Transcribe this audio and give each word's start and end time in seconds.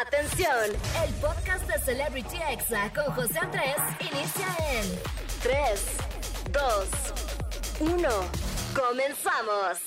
Atención, 0.00 0.70
el 1.04 1.14
podcast 1.16 1.68
de 1.68 1.78
Celebrity 1.80 2.38
Exa 2.50 2.90
con 2.94 3.12
José 3.14 3.38
Andrés 3.38 3.76
inicia 4.00 4.46
en 4.72 4.98
3, 5.42 5.96
2, 6.52 7.90
1. 7.92 8.08
Comenzamos. 8.74 9.78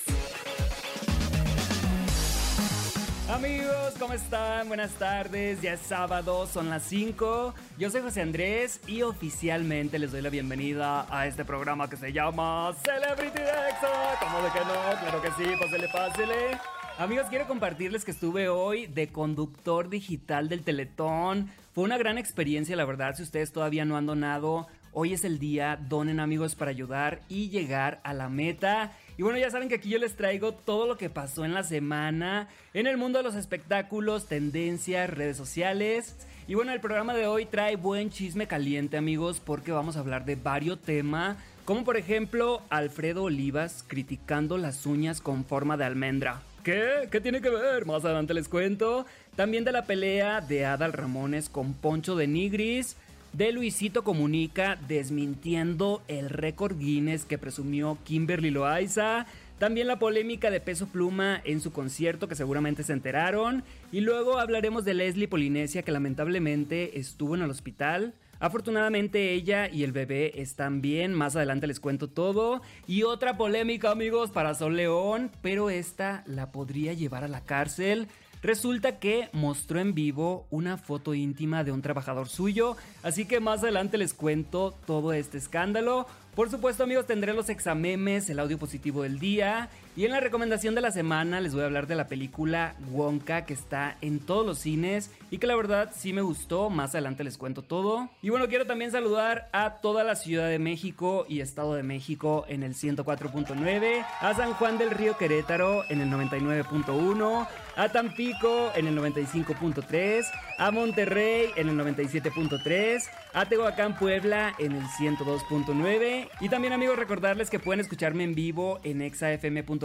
Amigos, 3.28 3.96
¿cómo 3.98 4.14
están? 4.14 4.68
Buenas 4.68 4.92
tardes, 4.92 5.60
ya 5.64 5.74
es 5.74 5.80
sábado, 5.80 6.46
son 6.46 6.70
las 6.70 6.84
5. 6.84 7.56
Yo 7.80 7.90
soy 7.90 8.02
José 8.02 8.22
Andrés 8.22 8.82
y 8.86 9.02
oficialmente 9.02 9.98
les 9.98 10.12
doy 10.12 10.22
la 10.22 10.30
bienvenida 10.30 11.08
a 11.10 11.26
este 11.26 11.44
programa 11.44 11.90
que 11.90 11.98
se 11.98 12.14
llama 12.14 12.72
Celebrity 12.84 13.42
Exa. 13.42 14.20
¿Cómo 14.20 14.44
de 14.44 14.52
que 14.52 14.60
no? 14.60 15.00
Claro 15.00 15.22
que 15.24 15.32
sí, 15.32 15.56
pásele, 15.60 15.88
pásele. 15.88 16.73
Amigos, 17.00 17.26
quiero 17.28 17.48
compartirles 17.48 18.06
que 18.06 18.12
estuve 18.12 18.50
hoy 18.50 18.86
de 18.86 19.08
conductor 19.08 19.90
digital 19.90 20.48
del 20.48 20.62
Teletón. 20.62 21.50
Fue 21.74 21.84
una 21.84 21.98
gran 21.98 22.20
experiencia, 22.20 22.76
la 22.76 22.86
verdad. 22.86 23.16
Si 23.16 23.24
ustedes 23.24 23.52
todavía 23.52 23.84
no 23.84 23.98
han 23.98 24.06
donado, 24.06 24.68
hoy 24.92 25.14
es 25.14 25.24
el 25.24 25.40
día. 25.40 25.80
Donen 25.90 26.20
amigos 26.20 26.54
para 26.54 26.70
ayudar 26.70 27.22
y 27.30 27.50
llegar 27.50 28.00
a 28.04 28.14
la 28.14 28.30
meta. 28.30 28.92
Y 29.18 29.24
bueno, 29.24 29.40
ya 29.40 29.50
saben 29.50 29.70
que 29.70 29.76
aquí 29.76 29.90
yo 29.90 29.98
les 29.98 30.16
traigo 30.16 30.54
todo 30.54 30.86
lo 30.86 30.96
que 30.96 31.10
pasó 31.10 31.46
en 31.46 31.56
la 31.56 31.64
semana 31.64 32.48
en 32.76 32.86
el 32.86 32.98
mundo 32.98 33.18
de 33.18 33.24
los 33.24 33.34
espectáculos, 33.34 34.28
tendencias, 34.28 35.10
redes 35.10 35.36
sociales. 35.36 36.16
Y 36.48 36.54
bueno, 36.54 36.74
el 36.74 36.80
programa 36.80 37.16
de 37.16 37.26
hoy 37.26 37.46
trae 37.48 37.76
buen 37.76 38.12
chisme 38.12 38.46
caliente, 38.46 38.98
amigos, 38.98 39.42
porque 39.44 39.72
vamos 39.72 39.98
a 39.98 40.02
hablar 40.02 40.26
de 40.26 40.36
varios 40.36 40.80
temas, 40.80 41.38
como 41.66 41.86
por 41.86 41.98
ejemplo 41.98 42.62
Alfredo 42.70 43.24
Olivas 43.24 43.84
criticando 43.88 44.60
las 44.60 44.86
uñas 44.86 45.22
con 45.22 45.44
forma 45.44 45.76
de 45.76 45.86
almendra. 45.86 46.44
¿Qué? 46.64 47.10
¿Qué 47.12 47.20
tiene 47.20 47.42
que 47.42 47.50
ver? 47.50 47.86
Más 47.86 48.06
adelante 48.06 48.34
les 48.34 48.48
cuento. 48.48 49.06
También 49.36 49.66
de 49.66 49.74
la 49.74 49.86
pelea 49.86 50.40
de 50.40 50.66
Adal 50.66 50.94
Ramones 50.94 51.50
con 51.50 51.74
Poncho 51.74 52.16
de 52.16 52.26
Nigris. 52.26 52.96
De 53.34 53.52
Luisito 53.52 54.04
Comunica 54.04 54.78
desmintiendo 54.88 56.02
el 56.08 56.30
récord 56.30 56.78
Guinness 56.78 57.26
que 57.26 57.38
presumió 57.38 57.98
Kimberly 58.06 58.50
Loaiza. 58.50 59.26
También 59.60 59.88
la 59.88 60.00
polémica 60.00 60.52
de 60.52 60.62
Peso 60.62 60.88
Pluma 60.88 61.42
en 61.44 61.60
su 61.60 61.74
concierto 61.74 62.30
que 62.30 62.36
seguramente 62.36 62.84
se 62.84 62.94
enteraron. 62.94 63.64
Y 63.92 64.00
luego 64.00 64.40
hablaremos 64.40 64.86
de 64.86 64.94
Leslie 64.94 65.28
Polinesia 65.28 65.82
que 65.82 65.92
lamentablemente 65.92 66.98
estuvo 66.98 67.36
en 67.36 67.42
el 67.42 67.50
hospital. 67.50 68.14
Afortunadamente 68.44 69.32
ella 69.32 69.70
y 69.70 69.86
el 69.86 69.94
bebé 69.94 70.42
están 70.42 70.82
bien, 70.82 71.14
más 71.14 71.38
adelante 71.38 71.66
les 71.66 71.80
cuento 71.80 72.10
todo. 72.10 72.62
Y 72.88 73.04
otra 73.04 73.38
polémica 73.38 73.90
amigos 73.90 74.32
para 74.32 74.54
Sol 74.54 74.76
León, 74.76 75.32
pero 75.42 75.70
esta 75.70 76.26
la 76.26 76.52
podría 76.52 76.92
llevar 76.92 77.24
a 77.24 77.30
la 77.30 77.40
cárcel. 77.40 78.10
Resulta 78.42 79.00
que 79.00 79.30
mostró 79.32 79.80
en 79.80 79.94
vivo 79.94 80.46
una 80.50 80.76
foto 80.76 81.14
íntima 81.14 81.64
de 81.64 81.72
un 81.72 81.82
trabajador 81.82 82.28
suyo, 82.28 82.76
así 83.02 83.24
que 83.24 83.40
más 83.40 83.64
adelante 83.64 83.98
les 83.98 84.14
cuento 84.14 84.76
todo 84.86 85.14
este 85.14 85.38
escándalo. 85.38 86.06
Por 86.36 86.52
supuesto 86.52 86.84
amigos 86.84 87.08
tendré 87.08 87.34
los 87.34 87.48
examemes, 87.48 88.30
el 88.30 88.40
audio 88.40 88.60
positivo 88.60 89.04
del 89.04 89.20
día 89.20 89.70
y 89.96 90.06
en 90.06 90.12
la 90.12 90.20
recomendación 90.20 90.74
de 90.74 90.82
la 90.82 90.90
semana 90.90 91.40
les 91.40 91.54
voy 91.54 91.62
a 91.62 91.66
hablar 91.66 91.86
de 91.86 91.94
la 91.94 92.08
película 92.08 92.76
Wonka 92.92 93.46
que 93.46 93.54
está 93.54 93.96
en 94.02 94.20
todos 94.20 94.44
los 94.44 94.58
cines 94.58 95.12
y 95.30 95.38
que 95.38 95.46
la 95.46 95.56
verdad 95.56 95.92
sí 95.96 96.14
me 96.14 96.22
gustó, 96.22 96.72
más 96.72 96.96
adelante 96.96 97.24
les 97.24 97.38
cuento 97.38 97.62
todo. 97.62 98.10
Y 98.24 98.30
bueno, 98.30 98.48
quiero 98.48 98.66
también 98.66 98.92
saludar 98.92 99.50
a 99.52 99.82
toda 99.82 100.04
la 100.04 100.16
Ciudad 100.16 100.50
de 100.50 100.58
México 100.58 101.26
y 101.30 101.42
Estado 101.42 101.76
de 101.76 101.84
México 101.84 102.46
en 102.48 102.64
el 102.64 102.74
104.9, 102.74 104.06
a 104.22 104.34
San 104.34 104.54
Juan 104.54 104.80
del 104.80 104.92
Río 104.92 105.16
Querétaro 105.18 105.84
en 105.90 106.02
el 106.02 106.10
99.1, 106.10 107.48
a 107.76 107.90
Tampico 107.90 108.72
en 108.76 108.88
el 108.88 108.98
95.3, 108.98 110.26
a 110.58 110.72
Monterrey 110.72 111.50
en 111.56 111.70
el 111.70 111.78
97.3, 111.78 113.04
a 113.34 113.46
Tehuacán 113.46 113.98
Puebla 113.98 114.56
en 114.58 114.72
el 114.74 114.84
102.9 114.84 116.30
y 116.40 116.50
también 116.50 116.74
amigos 116.74 116.98
recordarles 116.98 117.50
que 117.50 117.60
pueden 117.60 117.80
escucharme 117.80 118.24
en 118.24 118.34
vivo 118.34 118.80
en 118.84 119.02
exafm.com 119.02 119.83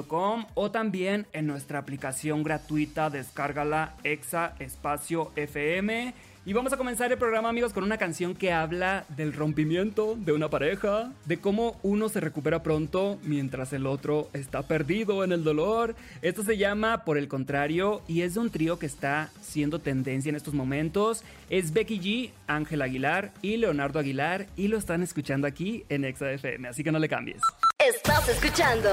o 0.55 0.71
también 0.71 1.27
en 1.33 1.47
nuestra 1.47 1.79
aplicación 1.79 2.43
gratuita 2.43 3.11
descárgala 3.11 3.95
exa 4.05 4.55
espacio 4.59 5.33
fm 5.35 6.15
y 6.49 6.55
vamos 6.55 6.73
a 6.73 6.79
comenzar 6.79 7.13
el 7.13 7.19
programa, 7.19 7.51
amigos, 7.51 7.75
con 7.75 7.85
una 7.85 7.99
canción 7.99 8.35
que 8.35 8.53
habla 8.53 9.05
del 9.11 9.35
rompimiento 9.35 10.17
de 10.17 10.33
una 10.33 10.49
pareja, 10.49 11.13
de 11.27 11.39
cómo 11.39 11.79
uno 11.83 12.09
se 12.09 12.21
recupera 12.21 12.63
pronto 12.63 13.19
mientras 13.23 13.75
el 13.75 13.87
otro 13.87 14.31
está 14.33 14.63
perdido 14.63 15.25
en 15.25 15.33
el 15.33 15.45
dolor. 15.45 15.95
Esto 16.23 16.43
se 16.43 16.57
llama 16.57 17.05
Por 17.05 17.19
el 17.19 17.29
contrario 17.29 18.01
y 18.09 18.23
es 18.23 18.33
de 18.33 18.41
un 18.41 18.49
trío 18.49 18.79
que 18.79 18.87
está 18.87 19.29
siendo 19.43 19.79
tendencia 19.79 20.31
en 20.31 20.37
estos 20.37 20.55
momentos. 20.55 21.23
Es 21.51 21.75
Becky 21.75 22.01
G, 22.01 22.31
Ángel 22.47 22.81
Aguilar 22.81 23.31
y 23.43 23.59
Leonardo 23.59 23.99
Aguilar 23.99 24.47
y 24.57 24.69
lo 24.69 24.79
están 24.79 25.03
escuchando 25.03 25.47
aquí 25.47 25.85
en 25.91 26.07
Exa 26.07 26.33
FM, 26.33 26.67
así 26.69 26.83
que 26.83 26.93
no 26.93 26.99
le 26.99 27.11
cambies. 27.11 27.43
Estás 27.79 28.27
escuchando 28.27 28.89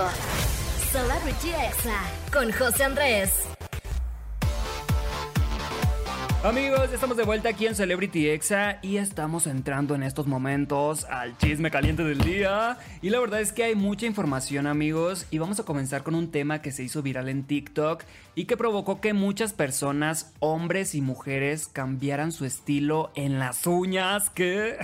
Celebrity 0.95 1.49
Exa 1.49 1.99
con 2.31 2.53
José 2.53 2.85
Andrés. 2.85 3.54
Amigos, 6.45 6.93
estamos 6.93 7.17
de 7.17 7.23
vuelta 7.23 7.49
aquí 7.49 7.65
en 7.65 7.73
Celebrity 7.73 8.29
Exa 8.29 8.77
y 8.83 8.97
estamos 8.97 9.47
entrando 9.47 9.95
en 9.95 10.03
estos 10.03 10.27
momentos 10.27 11.05
al 11.05 11.35
chisme 11.39 11.71
caliente 11.71 12.03
del 12.03 12.19
día. 12.19 12.77
Y 13.01 13.09
la 13.09 13.19
verdad 13.19 13.41
es 13.41 13.51
que 13.51 13.63
hay 13.63 13.73
mucha 13.73 14.05
información, 14.05 14.67
amigos, 14.67 15.25
y 15.31 15.39
vamos 15.39 15.59
a 15.59 15.63
comenzar 15.63 16.03
con 16.03 16.13
un 16.13 16.29
tema 16.29 16.61
que 16.61 16.71
se 16.71 16.83
hizo 16.83 17.01
viral 17.01 17.29
en 17.29 17.45
TikTok 17.45 18.03
y 18.35 18.45
que 18.45 18.57
provocó 18.57 19.01
que 19.01 19.13
muchas 19.13 19.53
personas, 19.53 20.35
hombres 20.37 20.93
y 20.93 21.01
mujeres, 21.01 21.67
cambiaran 21.67 22.31
su 22.31 22.45
estilo 22.45 23.11
en 23.15 23.39
las 23.39 23.65
uñas. 23.65 24.29
¿Qué? 24.29 24.77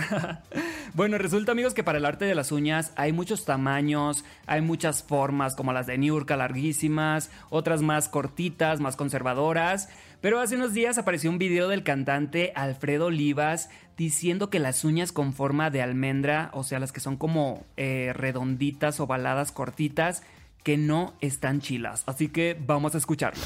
bueno, 0.94 1.16
resulta, 1.16 1.52
amigos, 1.52 1.74
que 1.74 1.84
para 1.84 1.98
el 1.98 2.06
arte 2.06 2.24
de 2.24 2.34
las 2.34 2.50
uñas 2.50 2.90
hay 2.96 3.12
muchos 3.12 3.44
tamaños, 3.44 4.24
hay 4.46 4.62
muchas 4.62 5.04
formas, 5.04 5.54
como 5.54 5.72
las 5.72 5.86
de 5.86 5.96
Niurka 5.96 6.36
larguísimas, 6.36 7.30
otras 7.50 7.82
más 7.82 8.08
cortitas, 8.08 8.80
más 8.80 8.96
conservadoras. 8.96 9.90
Pero 10.22 10.38
hace 10.38 10.54
unos 10.54 10.72
días 10.72 10.98
apareció 10.98 11.30
un 11.30 11.38
video 11.38 11.66
del 11.68 11.82
cantante 11.82 12.52
Alfredo 12.54 13.06
Olivas 13.06 13.70
diciendo 13.96 14.50
que 14.50 14.60
las 14.60 14.84
uñas 14.84 15.10
con 15.10 15.32
forma 15.32 15.68
de 15.68 15.82
almendra, 15.82 16.50
o 16.54 16.62
sea, 16.62 16.78
las 16.78 16.92
que 16.92 17.00
son 17.00 17.16
como 17.16 17.66
eh, 17.76 18.12
redonditas, 18.14 19.00
ovaladas, 19.00 19.50
cortitas, 19.50 20.22
que 20.62 20.76
no 20.76 21.14
están 21.20 21.60
chilas. 21.60 22.04
Así 22.06 22.28
que 22.28 22.56
vamos 22.58 22.94
a 22.94 22.98
escucharlo. 22.98 23.42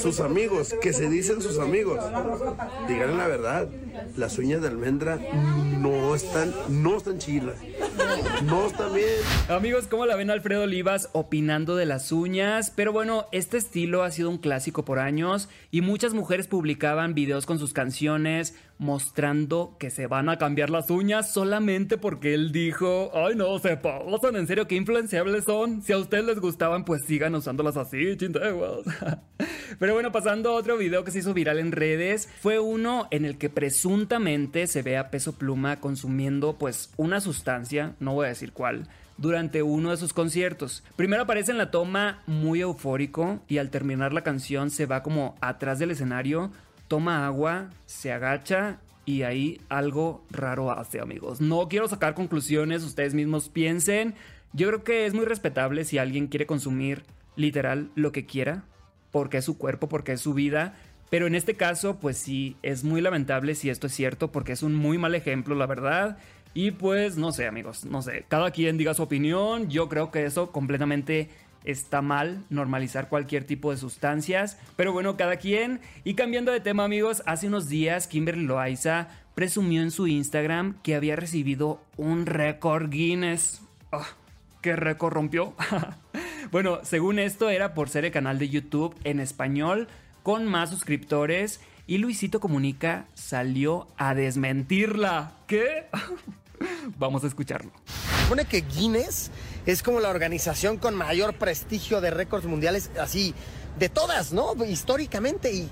Sus 0.00 0.20
amigos, 0.20 0.74
que 0.80 0.92
se 0.92 1.08
dicen 1.08 1.42
sus 1.42 1.58
amigos, 1.58 2.02
digan 2.88 3.16
la 3.18 3.26
verdad, 3.26 3.68
las 4.16 4.38
uñas 4.38 4.62
de 4.62 4.68
almendra 4.68 5.18
no 5.78 6.14
están, 6.14 6.54
no 6.68 6.96
están 6.96 7.18
chilas. 7.18 7.56
No 8.44 8.66
están 8.66 8.94
bien. 8.94 9.06
Amigos, 9.48 9.86
¿cómo 9.86 10.06
la 10.06 10.16
ven 10.16 10.30
Alfredo 10.30 10.62
Olivas 10.62 11.10
opinando 11.12 11.76
de 11.76 11.86
las 11.86 12.12
uñas? 12.12 12.72
Pero 12.74 12.92
bueno, 12.92 13.26
este 13.32 13.58
estilo 13.58 14.02
ha 14.02 14.10
sido 14.10 14.30
un 14.30 14.38
clásico 14.38 14.84
por 14.84 14.98
años 14.98 15.48
y 15.70 15.82
muchas 15.82 16.14
mujeres 16.14 16.46
publicaban 16.46 17.14
videos 17.14 17.46
con 17.46 17.58
sus 17.58 17.72
canciones 17.72 18.54
mostrando 18.80 19.76
que 19.78 19.90
se 19.90 20.06
van 20.06 20.30
a 20.30 20.38
cambiar 20.38 20.70
las 20.70 20.88
uñas 20.90 21.30
solamente 21.30 21.98
porque 21.98 22.32
él 22.32 22.50
dijo, 22.50 23.12
ay 23.14 23.36
no, 23.36 23.58
se 23.58 23.76
pasan, 23.76 24.36
en 24.36 24.46
serio, 24.46 24.66
qué 24.66 24.74
influenciables 24.74 25.44
son. 25.44 25.82
Si 25.82 25.92
a 25.92 25.98
ustedes 25.98 26.24
les 26.24 26.40
gustaban, 26.40 26.86
pues 26.86 27.02
sigan 27.06 27.34
usándolas 27.34 27.76
así, 27.76 28.16
chinteguas. 28.16 28.86
Pero 29.78 29.92
bueno, 29.92 30.12
pasando 30.12 30.50
a 30.50 30.54
otro 30.54 30.78
video 30.78 31.04
que 31.04 31.10
se 31.10 31.18
hizo 31.18 31.34
viral 31.34 31.58
en 31.58 31.72
redes, 31.72 32.30
fue 32.40 32.58
uno 32.58 33.06
en 33.10 33.26
el 33.26 33.36
que 33.36 33.50
presuntamente 33.50 34.66
se 34.66 34.80
ve 34.80 34.96
a 34.96 35.10
Peso 35.10 35.34
Pluma 35.34 35.78
consumiendo 35.78 36.56
pues 36.56 36.90
una 36.96 37.20
sustancia, 37.20 37.94
no 38.00 38.14
voy 38.14 38.26
a 38.26 38.30
decir 38.30 38.52
cuál, 38.52 38.88
durante 39.18 39.62
uno 39.62 39.90
de 39.90 39.98
sus 39.98 40.14
conciertos. 40.14 40.82
Primero 40.96 41.24
aparece 41.24 41.52
en 41.52 41.58
la 41.58 41.70
toma 41.70 42.22
muy 42.26 42.62
eufórico 42.62 43.42
y 43.46 43.58
al 43.58 43.68
terminar 43.68 44.14
la 44.14 44.24
canción 44.24 44.70
se 44.70 44.86
va 44.86 45.02
como 45.02 45.36
atrás 45.42 45.78
del 45.78 45.90
escenario, 45.90 46.50
toma 46.90 47.24
agua, 47.24 47.70
se 47.86 48.10
agacha 48.10 48.80
y 49.06 49.22
ahí 49.22 49.60
algo 49.68 50.24
raro 50.28 50.72
hace, 50.72 51.00
amigos. 51.00 51.40
No 51.40 51.68
quiero 51.68 51.86
sacar 51.86 52.14
conclusiones, 52.14 52.82
ustedes 52.82 53.14
mismos 53.14 53.48
piensen. 53.48 54.16
Yo 54.52 54.66
creo 54.66 54.82
que 54.82 55.06
es 55.06 55.14
muy 55.14 55.24
respetable 55.24 55.84
si 55.84 55.98
alguien 55.98 56.26
quiere 56.26 56.46
consumir 56.46 57.04
literal 57.36 57.90
lo 57.94 58.10
que 58.10 58.26
quiera, 58.26 58.64
porque 59.12 59.38
es 59.38 59.44
su 59.44 59.56
cuerpo, 59.56 59.88
porque 59.88 60.12
es 60.12 60.20
su 60.20 60.34
vida. 60.34 60.74
Pero 61.10 61.28
en 61.28 61.36
este 61.36 61.54
caso, 61.54 62.00
pues 62.00 62.18
sí, 62.18 62.56
es 62.64 62.82
muy 62.82 63.00
lamentable 63.00 63.54
si 63.54 63.70
esto 63.70 63.86
es 63.86 63.94
cierto, 63.94 64.32
porque 64.32 64.50
es 64.50 64.64
un 64.64 64.74
muy 64.74 64.98
mal 64.98 65.14
ejemplo, 65.14 65.54
la 65.54 65.66
verdad. 65.66 66.18
Y 66.54 66.72
pues 66.72 67.16
no 67.16 67.30
sé, 67.30 67.46
amigos, 67.46 67.84
no 67.84 68.02
sé, 68.02 68.24
cada 68.26 68.50
quien 68.50 68.76
diga 68.78 68.94
su 68.94 69.04
opinión. 69.04 69.68
Yo 69.68 69.88
creo 69.88 70.10
que 70.10 70.24
eso 70.24 70.50
completamente 70.50 71.30
está 71.64 72.02
mal 72.02 72.44
normalizar 72.50 73.08
cualquier 73.08 73.44
tipo 73.44 73.70
de 73.70 73.76
sustancias. 73.76 74.58
Pero 74.76 74.92
bueno, 74.92 75.16
cada 75.16 75.36
quien. 75.36 75.80
Y 76.04 76.14
cambiando 76.14 76.52
de 76.52 76.60
tema, 76.60 76.84
amigos, 76.84 77.22
hace 77.26 77.46
unos 77.46 77.68
días 77.68 78.06
Kimberly 78.06 78.44
Loaiza 78.44 79.08
presumió 79.34 79.82
en 79.82 79.90
su 79.90 80.06
Instagram 80.06 80.80
que 80.82 80.94
había 80.94 81.16
recibido 81.16 81.80
un 81.96 82.26
récord 82.26 82.90
Guinness. 82.90 83.62
Ah, 83.92 84.06
¿Qué 84.60 84.76
récord 84.76 85.14
rompió? 85.14 85.54
bueno, 86.52 86.80
según 86.82 87.18
esto 87.18 87.48
era 87.48 87.74
por 87.74 87.88
ser 87.88 88.04
el 88.04 88.12
canal 88.12 88.38
de 88.38 88.48
YouTube 88.48 88.94
en 89.04 89.20
español 89.20 89.88
con 90.22 90.46
más 90.46 90.70
suscriptores 90.70 91.60
y 91.86 91.98
Luisito 91.98 92.40
Comunica 92.40 93.06
salió 93.14 93.88
a 93.96 94.14
desmentirla. 94.14 95.32
¿Qué? 95.46 95.86
Vamos 96.98 97.24
a 97.24 97.26
escucharlo. 97.26 97.72
Supone 98.22 98.44
que 98.44 98.60
Guinness 98.60 99.30
es 99.66 99.82
como 99.82 100.00
la 100.00 100.10
organización 100.10 100.76
con 100.76 100.94
mayor 100.94 101.34
prestigio 101.34 102.00
de 102.00 102.10
récords 102.10 102.46
mundiales, 102.46 102.90
así, 103.00 103.34
de 103.78 103.88
todas, 103.88 104.32
¿no? 104.32 104.54
Históricamente. 104.64 105.52
Y, 105.52 105.68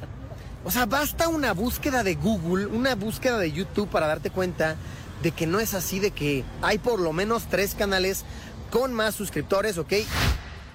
o 0.64 0.70
sea, 0.70 0.86
basta 0.86 1.28
una 1.28 1.52
búsqueda 1.52 2.02
de 2.02 2.14
Google, 2.14 2.66
una 2.66 2.94
búsqueda 2.94 3.38
de 3.38 3.52
YouTube 3.52 3.88
para 3.88 4.06
darte 4.06 4.30
cuenta 4.30 4.76
de 5.22 5.32
que 5.32 5.46
no 5.46 5.60
es 5.60 5.74
así, 5.74 5.98
de 5.98 6.10
que 6.10 6.44
hay 6.62 6.78
por 6.78 7.00
lo 7.00 7.12
menos 7.12 7.46
tres 7.48 7.74
canales 7.74 8.24
con 8.70 8.92
más 8.92 9.14
suscriptores, 9.14 9.78
¿ok? 9.78 9.94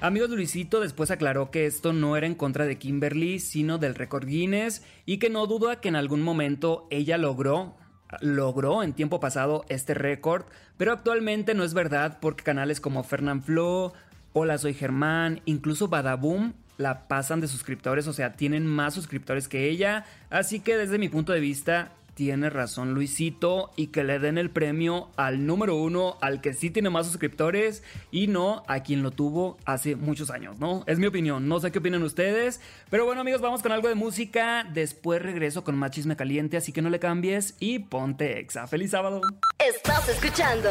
Amigos 0.01 0.31
Luisito 0.31 0.81
después 0.81 1.12
aclaró 1.12 1.50
que 1.50 1.66
esto 1.66 1.94
no 1.94 2.18
era 2.18 2.27
en 2.27 2.36
contra 2.36 2.66
de 2.66 2.77
Kimberly, 2.77 3.39
sino 3.39 3.77
del 3.77 3.95
récord 3.95 4.25
Guinness 4.25 4.81
y 5.06 5.18
que 5.18 5.30
no 5.30 5.48
duda 5.48 5.80
que 5.80 5.88
en 5.88 5.95
algún 5.95 6.21
momento 6.21 6.88
ella 6.89 7.18
logró 7.18 7.77
logró 8.21 8.83
en 8.83 8.94
tiempo 8.94 9.19
pasado 9.19 9.65
este 9.69 9.94
récord, 9.94 10.45
pero 10.77 10.92
actualmente 10.92 11.54
no 11.54 11.63
es 11.63 11.74
verdad 11.74 12.18
porque 12.21 12.44
canales 12.44 12.80
como 12.80 13.04
Fernand 13.04 13.44
Flo, 13.44 13.94
Hola 14.33 14.57
Soy 14.57 14.74
Germán, 14.74 15.42
incluso 15.45 15.88
Badaboom 15.88 16.54
la 16.77 17.07
pasan 17.07 17.39
de 17.39 17.48
suscriptores, 17.48 18.07
o 18.07 18.13
sea, 18.13 18.33
tienen 18.33 18.65
más 18.65 18.94
suscriptores 18.94 19.48
que 19.48 19.69
ella, 19.69 20.06
así 20.30 20.60
que 20.60 20.75
desde 20.75 20.98
mi 20.98 21.07
punto 21.07 21.31
de 21.31 21.39
vista 21.39 21.92
tiene 22.13 22.50
razón 22.50 22.94
Luisito 22.94 23.71
y 23.75 23.88
que 23.88 24.04
le 24.04 24.19
den 24.19 24.38
el 24.38 24.50
premio 24.50 25.10
al 25.15 25.45
número 25.45 25.75
uno, 25.75 26.18
al 26.21 26.42
que 26.42 26.54
sí 26.54 26.69
tiene 26.69 26.89
más 26.89 27.07
suscriptores 27.07 27.83
y 28.12 28.27
no 28.27 28.63
a 28.68 28.83
quien 28.83 29.04
lo 29.04 29.12
tuvo 29.12 29.57
hace 29.65 29.95
muchos 29.95 30.30
años, 30.30 30.60
¿no? 30.60 30.83
Es 30.88 31.00
mi 31.00 31.07
opinión, 31.07 31.48
no 31.48 31.60
sé 31.60 31.71
qué 31.71 31.80
opinan 31.80 32.04
ustedes, 32.04 32.62
pero 32.89 33.06
bueno 33.06 33.21
amigos, 33.21 33.42
vamos 33.42 33.62
con 33.62 33.71
algo 33.71 33.88
de 33.88 33.95
música, 33.95 34.65
después 34.74 35.21
regreso 35.21 35.63
con 35.63 35.75
más 35.75 35.92
chisme 35.92 36.15
caliente, 36.15 36.57
así 36.57 36.71
que 36.71 36.81
no 36.81 36.89
le 36.89 37.00
cambies 37.00 37.56
y 37.60 37.80
ponte 37.80 38.39
exa. 38.39 38.68
¡Feliz 38.68 38.92
sábado! 38.92 39.21
Estás 39.59 40.09
escuchando 40.09 40.69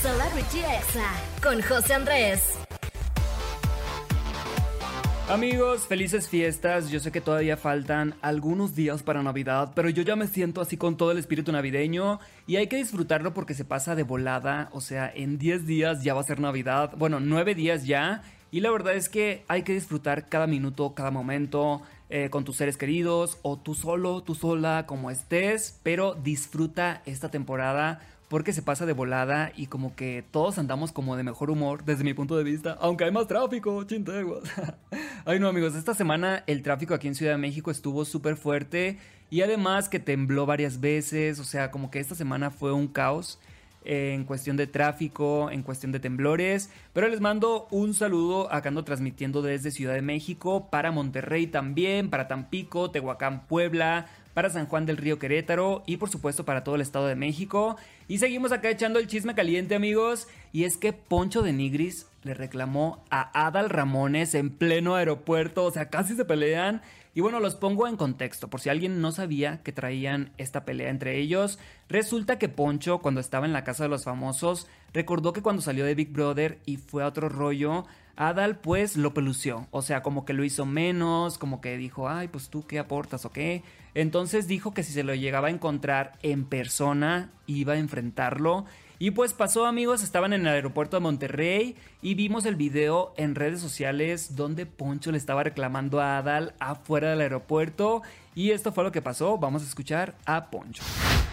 Celebrity 0.00 0.60
Exa 0.60 1.12
con 1.42 1.60
José 1.60 1.94
Andrés. 1.94 2.60
Amigos, 5.30 5.86
felices 5.86 6.28
fiestas. 6.28 6.90
Yo 6.90 6.98
sé 6.98 7.12
que 7.12 7.20
todavía 7.20 7.56
faltan 7.56 8.16
algunos 8.20 8.74
días 8.74 9.04
para 9.04 9.22
Navidad, 9.22 9.70
pero 9.76 9.88
yo 9.88 10.02
ya 10.02 10.16
me 10.16 10.26
siento 10.26 10.60
así 10.60 10.76
con 10.76 10.96
todo 10.96 11.12
el 11.12 11.18
espíritu 11.18 11.52
navideño 11.52 12.18
y 12.48 12.56
hay 12.56 12.66
que 12.66 12.78
disfrutarlo 12.78 13.32
porque 13.32 13.54
se 13.54 13.64
pasa 13.64 13.94
de 13.94 14.02
volada. 14.02 14.70
O 14.72 14.80
sea, 14.80 15.08
en 15.14 15.38
10 15.38 15.68
días 15.68 16.02
ya 16.02 16.14
va 16.14 16.22
a 16.22 16.24
ser 16.24 16.40
Navidad. 16.40 16.94
Bueno, 16.98 17.20
9 17.20 17.54
días 17.54 17.86
ya. 17.86 18.24
Y 18.50 18.58
la 18.58 18.72
verdad 18.72 18.94
es 18.94 19.08
que 19.08 19.44
hay 19.46 19.62
que 19.62 19.72
disfrutar 19.72 20.28
cada 20.28 20.48
minuto, 20.48 20.96
cada 20.96 21.12
momento. 21.12 21.82
Eh, 22.12 22.28
con 22.28 22.44
tus 22.44 22.56
seres 22.56 22.76
queridos 22.76 23.38
o 23.42 23.56
tú 23.56 23.76
solo, 23.76 24.24
tú 24.24 24.34
sola, 24.34 24.84
como 24.84 25.12
estés, 25.12 25.78
pero 25.84 26.14
disfruta 26.14 27.02
esta 27.06 27.30
temporada 27.30 28.00
porque 28.30 28.52
se 28.52 28.62
pasa 28.62 28.86
de 28.86 28.92
volada 28.92 29.50
y 29.56 29.66
como 29.66 29.96
que 29.96 30.22
todos 30.30 30.56
andamos 30.56 30.92
como 30.92 31.16
de 31.16 31.24
mejor 31.24 31.50
humor 31.50 31.84
desde 31.84 32.04
mi 32.04 32.14
punto 32.14 32.36
de 32.36 32.44
vista, 32.44 32.78
aunque 32.80 33.02
hay 33.02 33.10
más 33.10 33.26
tráfico, 33.26 33.82
chinteguas. 33.82 34.44
Ay 35.24 35.40
no 35.40 35.48
amigos, 35.48 35.74
esta 35.74 35.94
semana 35.94 36.44
el 36.46 36.62
tráfico 36.62 36.94
aquí 36.94 37.08
en 37.08 37.16
Ciudad 37.16 37.32
de 37.32 37.38
México 37.38 37.72
estuvo 37.72 38.04
súper 38.04 38.36
fuerte 38.36 38.98
y 39.30 39.42
además 39.42 39.88
que 39.88 39.98
tembló 39.98 40.46
varias 40.46 40.80
veces, 40.80 41.40
o 41.40 41.44
sea, 41.44 41.72
como 41.72 41.90
que 41.90 41.98
esta 41.98 42.14
semana 42.14 42.52
fue 42.52 42.72
un 42.72 42.86
caos 42.86 43.40
en 43.84 44.24
cuestión 44.24 44.56
de 44.56 44.66
tráfico, 44.66 45.50
en 45.50 45.62
cuestión 45.62 45.90
de 45.90 46.00
temblores. 46.00 46.70
Pero 46.92 47.08
les 47.08 47.20
mando 47.20 47.66
un 47.70 47.94
saludo, 47.94 48.52
acá 48.52 48.68
ando 48.68 48.84
transmitiendo 48.84 49.42
desde 49.42 49.70
Ciudad 49.70 49.94
de 49.94 50.02
México, 50.02 50.68
para 50.70 50.92
Monterrey 50.92 51.46
también, 51.46 52.10
para 52.10 52.28
Tampico, 52.28 52.90
Tehuacán, 52.90 53.46
Puebla, 53.46 54.06
para 54.34 54.50
San 54.50 54.66
Juan 54.66 54.86
del 54.86 54.96
Río 54.96 55.18
Querétaro 55.18 55.82
y 55.86 55.96
por 55.96 56.10
supuesto 56.10 56.44
para 56.44 56.64
todo 56.64 56.74
el 56.74 56.80
Estado 56.80 57.06
de 57.06 57.16
México. 57.16 57.76
Y 58.08 58.18
seguimos 58.18 58.52
acá 58.52 58.70
echando 58.70 58.98
el 58.98 59.06
chisme 59.06 59.34
caliente 59.34 59.74
amigos. 59.74 60.28
Y 60.52 60.64
es 60.64 60.76
que 60.76 60.92
Poncho 60.92 61.42
de 61.42 61.52
Nigris 61.52 62.06
le 62.22 62.34
reclamó 62.34 63.04
a 63.10 63.46
Adal 63.46 63.70
Ramones 63.70 64.34
en 64.34 64.50
pleno 64.50 64.94
aeropuerto, 64.94 65.64
o 65.64 65.70
sea, 65.70 65.88
casi 65.88 66.14
se 66.16 66.24
pelean. 66.24 66.82
Y 67.12 67.22
bueno, 67.22 67.40
los 67.40 67.56
pongo 67.56 67.88
en 67.88 67.96
contexto, 67.96 68.48
por 68.48 68.60
si 68.60 68.68
alguien 68.68 69.00
no 69.00 69.10
sabía 69.10 69.62
que 69.64 69.72
traían 69.72 70.30
esta 70.38 70.64
pelea 70.64 70.90
entre 70.90 71.18
ellos. 71.18 71.58
Resulta 71.88 72.38
que 72.38 72.48
Poncho, 72.48 72.98
cuando 72.98 73.20
estaba 73.20 73.46
en 73.46 73.52
la 73.52 73.64
casa 73.64 73.82
de 73.82 73.88
los 73.88 74.04
famosos, 74.04 74.68
recordó 74.92 75.32
que 75.32 75.42
cuando 75.42 75.60
salió 75.60 75.84
de 75.84 75.96
Big 75.96 76.12
Brother 76.12 76.60
y 76.66 76.76
fue 76.76 77.02
a 77.02 77.08
otro 77.08 77.28
rollo, 77.28 77.84
Adal 78.16 78.58
pues 78.58 78.96
lo 78.96 79.14
pelució, 79.14 79.66
o 79.70 79.82
sea, 79.82 80.02
como 80.02 80.24
que 80.24 80.32
lo 80.32 80.44
hizo 80.44 80.66
menos, 80.66 81.38
como 81.38 81.60
que 81.60 81.76
dijo, 81.76 82.08
ay, 82.08 82.28
pues 82.28 82.48
tú 82.50 82.66
qué 82.66 82.78
aportas 82.78 83.24
o 83.24 83.32
qué. 83.32 83.62
Entonces 83.94 84.46
dijo 84.46 84.72
que 84.72 84.82
si 84.82 84.92
se 84.92 85.02
lo 85.02 85.14
llegaba 85.14 85.48
a 85.48 85.50
encontrar 85.50 86.12
en 86.22 86.44
persona, 86.44 87.30
iba 87.46 87.74
a 87.74 87.78
enfrentarlo. 87.78 88.66
Y 89.02 89.12
pues 89.12 89.32
pasó 89.32 89.64
amigos, 89.64 90.02
estaban 90.02 90.34
en 90.34 90.42
el 90.42 90.48
aeropuerto 90.48 90.98
de 90.98 91.00
Monterrey 91.00 91.74
y 92.02 92.14
vimos 92.14 92.44
el 92.44 92.54
video 92.54 93.14
en 93.16 93.34
redes 93.34 93.58
sociales 93.58 94.36
donde 94.36 94.66
Poncho 94.66 95.10
le 95.10 95.16
estaba 95.16 95.42
reclamando 95.42 96.02
a 96.02 96.18
Adal 96.18 96.52
afuera 96.60 97.08
del 97.08 97.22
aeropuerto. 97.22 98.02
Y 98.34 98.50
esto 98.50 98.72
fue 98.72 98.84
lo 98.84 98.92
que 98.92 99.00
pasó, 99.00 99.38
vamos 99.38 99.62
a 99.62 99.64
escuchar 99.64 100.16
a 100.26 100.50
Poncho. 100.50 100.82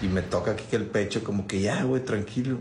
Y 0.01 0.07
me 0.07 0.21
toca 0.21 0.51
aquí 0.51 0.63
que 0.69 0.77
el 0.77 0.85
pecho 0.85 1.23
como 1.25 1.45
que 1.45 1.59
ya, 1.59 1.83
güey, 1.83 2.01
tranquilo. 2.05 2.59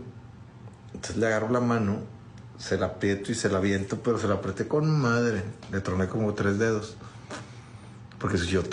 Entonces 0.93 1.15
le 1.15 1.27
agarro 1.27 1.49
la 1.51 1.61
mano 1.61 2.16
se 2.57 2.77
la 2.77 2.87
aprieto 2.87 3.31
y 3.31 3.35
se 3.35 3.49
la 3.49 3.59
viento, 3.59 3.99
pero 4.03 4.17
se 4.17 4.27
la 4.27 4.35
apreté 4.35 4.67
con 4.67 4.99
madre. 4.99 5.43
Le 5.71 5.81
troné 5.81 6.07
como 6.07 6.33
tres 6.33 6.57
dedos. 6.57 6.97
Porque 8.19 8.37
si 8.37 8.47
yo... 8.47 8.63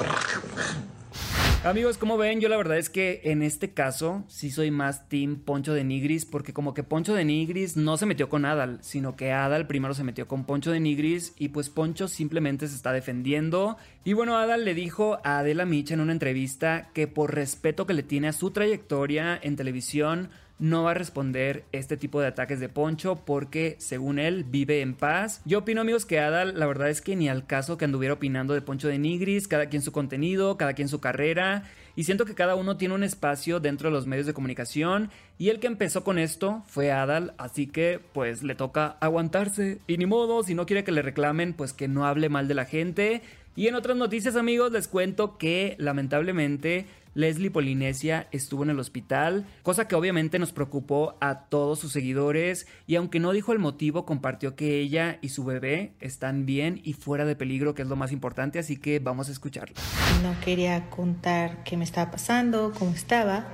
Amigos, 1.64 1.96
como 1.96 2.18
ven, 2.18 2.42
yo 2.42 2.50
la 2.50 2.58
verdad 2.58 2.76
es 2.76 2.90
que 2.90 3.22
en 3.24 3.42
este 3.42 3.72
caso 3.72 4.22
sí 4.28 4.50
soy 4.50 4.70
más 4.70 5.08
team 5.08 5.36
Poncho 5.36 5.72
de 5.72 5.82
Nigris, 5.82 6.26
porque 6.26 6.52
como 6.52 6.74
que 6.74 6.82
Poncho 6.82 7.14
de 7.14 7.24
Nigris 7.24 7.78
no 7.78 7.96
se 7.96 8.04
metió 8.04 8.28
con 8.28 8.44
Adal, 8.44 8.80
sino 8.82 9.16
que 9.16 9.32
Adal 9.32 9.66
primero 9.66 9.94
se 9.94 10.04
metió 10.04 10.28
con 10.28 10.44
Poncho 10.44 10.72
de 10.72 10.80
Nigris 10.80 11.32
y 11.38 11.48
pues 11.48 11.70
Poncho 11.70 12.06
simplemente 12.06 12.68
se 12.68 12.76
está 12.76 12.92
defendiendo. 12.92 13.78
Y 14.04 14.12
bueno, 14.12 14.36
Adal 14.36 14.66
le 14.66 14.74
dijo 14.74 15.20
a 15.24 15.38
Adela 15.38 15.64
Micha 15.64 15.94
en 15.94 16.00
una 16.00 16.12
entrevista 16.12 16.90
que 16.92 17.06
por 17.06 17.34
respeto 17.34 17.86
que 17.86 17.94
le 17.94 18.02
tiene 18.02 18.28
a 18.28 18.34
su 18.34 18.50
trayectoria 18.50 19.38
en 19.42 19.56
televisión, 19.56 20.28
no 20.64 20.82
va 20.82 20.92
a 20.92 20.94
responder 20.94 21.64
este 21.72 21.98
tipo 21.98 22.22
de 22.22 22.28
ataques 22.28 22.58
de 22.58 22.70
Poncho 22.70 23.16
porque 23.26 23.76
según 23.78 24.18
él 24.18 24.44
vive 24.44 24.80
en 24.80 24.94
paz. 24.94 25.42
Yo 25.44 25.58
opino 25.58 25.82
amigos 25.82 26.06
que 26.06 26.20
Adal 26.20 26.58
la 26.58 26.66
verdad 26.66 26.88
es 26.88 27.02
que 27.02 27.16
ni 27.16 27.28
al 27.28 27.46
caso 27.46 27.76
que 27.76 27.84
anduviera 27.84 28.14
opinando 28.14 28.54
de 28.54 28.62
Poncho 28.62 28.88
de 28.88 28.98
Nigris, 28.98 29.46
cada 29.46 29.66
quien 29.66 29.82
su 29.82 29.92
contenido, 29.92 30.56
cada 30.56 30.72
quien 30.72 30.88
su 30.88 31.00
carrera 31.00 31.64
y 31.96 32.04
siento 32.04 32.24
que 32.24 32.34
cada 32.34 32.54
uno 32.54 32.78
tiene 32.78 32.94
un 32.94 33.04
espacio 33.04 33.60
dentro 33.60 33.90
de 33.90 33.92
los 33.92 34.06
medios 34.06 34.26
de 34.26 34.32
comunicación 34.32 35.10
y 35.36 35.50
el 35.50 35.60
que 35.60 35.66
empezó 35.66 36.02
con 36.02 36.18
esto 36.18 36.62
fue 36.66 36.90
Adal, 36.90 37.34
así 37.36 37.66
que 37.66 38.00
pues 38.14 38.42
le 38.42 38.54
toca 38.54 38.96
aguantarse 39.00 39.80
y 39.86 39.98
ni 39.98 40.06
modo, 40.06 40.42
si 40.44 40.54
no 40.54 40.64
quiere 40.64 40.82
que 40.82 40.92
le 40.92 41.02
reclamen 41.02 41.52
pues 41.52 41.74
que 41.74 41.88
no 41.88 42.06
hable 42.06 42.30
mal 42.30 42.48
de 42.48 42.54
la 42.54 42.64
gente. 42.64 43.20
Y 43.56 43.68
en 43.68 43.74
otras 43.76 43.96
noticias 43.96 44.36
amigos 44.36 44.72
les 44.72 44.88
cuento 44.88 45.38
que 45.38 45.76
lamentablemente 45.78 46.86
Leslie 47.14 47.50
Polinesia 47.50 48.26
estuvo 48.32 48.64
en 48.64 48.70
el 48.70 48.80
hospital, 48.80 49.46
cosa 49.62 49.86
que 49.86 49.94
obviamente 49.94 50.40
nos 50.40 50.52
preocupó 50.52 51.16
a 51.20 51.44
todos 51.44 51.78
sus 51.78 51.92
seguidores 51.92 52.66
y 52.88 52.96
aunque 52.96 53.20
no 53.20 53.30
dijo 53.30 53.52
el 53.52 53.60
motivo, 53.60 54.04
compartió 54.04 54.56
que 54.56 54.80
ella 54.80 55.18
y 55.22 55.28
su 55.28 55.44
bebé 55.44 55.92
están 56.00 56.46
bien 56.46 56.80
y 56.82 56.94
fuera 56.94 57.24
de 57.24 57.36
peligro, 57.36 57.74
que 57.74 57.82
es 57.82 57.88
lo 57.88 57.94
más 57.94 58.10
importante, 58.10 58.58
así 58.58 58.76
que 58.76 58.98
vamos 58.98 59.28
a 59.28 59.32
escucharlo. 59.32 59.76
No 60.24 60.34
quería 60.44 60.90
contar 60.90 61.62
qué 61.62 61.76
me 61.76 61.84
estaba 61.84 62.10
pasando, 62.10 62.72
cómo 62.76 62.92
estaba. 62.92 63.46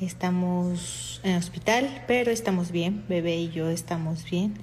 Estamos 0.00 1.20
en 1.22 1.32
el 1.32 1.38
hospital, 1.38 2.04
pero 2.06 2.30
estamos 2.30 2.72
bien, 2.72 3.04
bebé 3.08 3.36
y 3.36 3.50
yo 3.50 3.70
estamos 3.70 4.28
bien. 4.28 4.54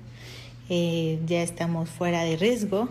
Eh, 0.69 1.19
ya 1.25 1.41
estamos 1.41 1.89
fuera 1.89 2.23
de 2.23 2.37
riesgo. 2.37 2.89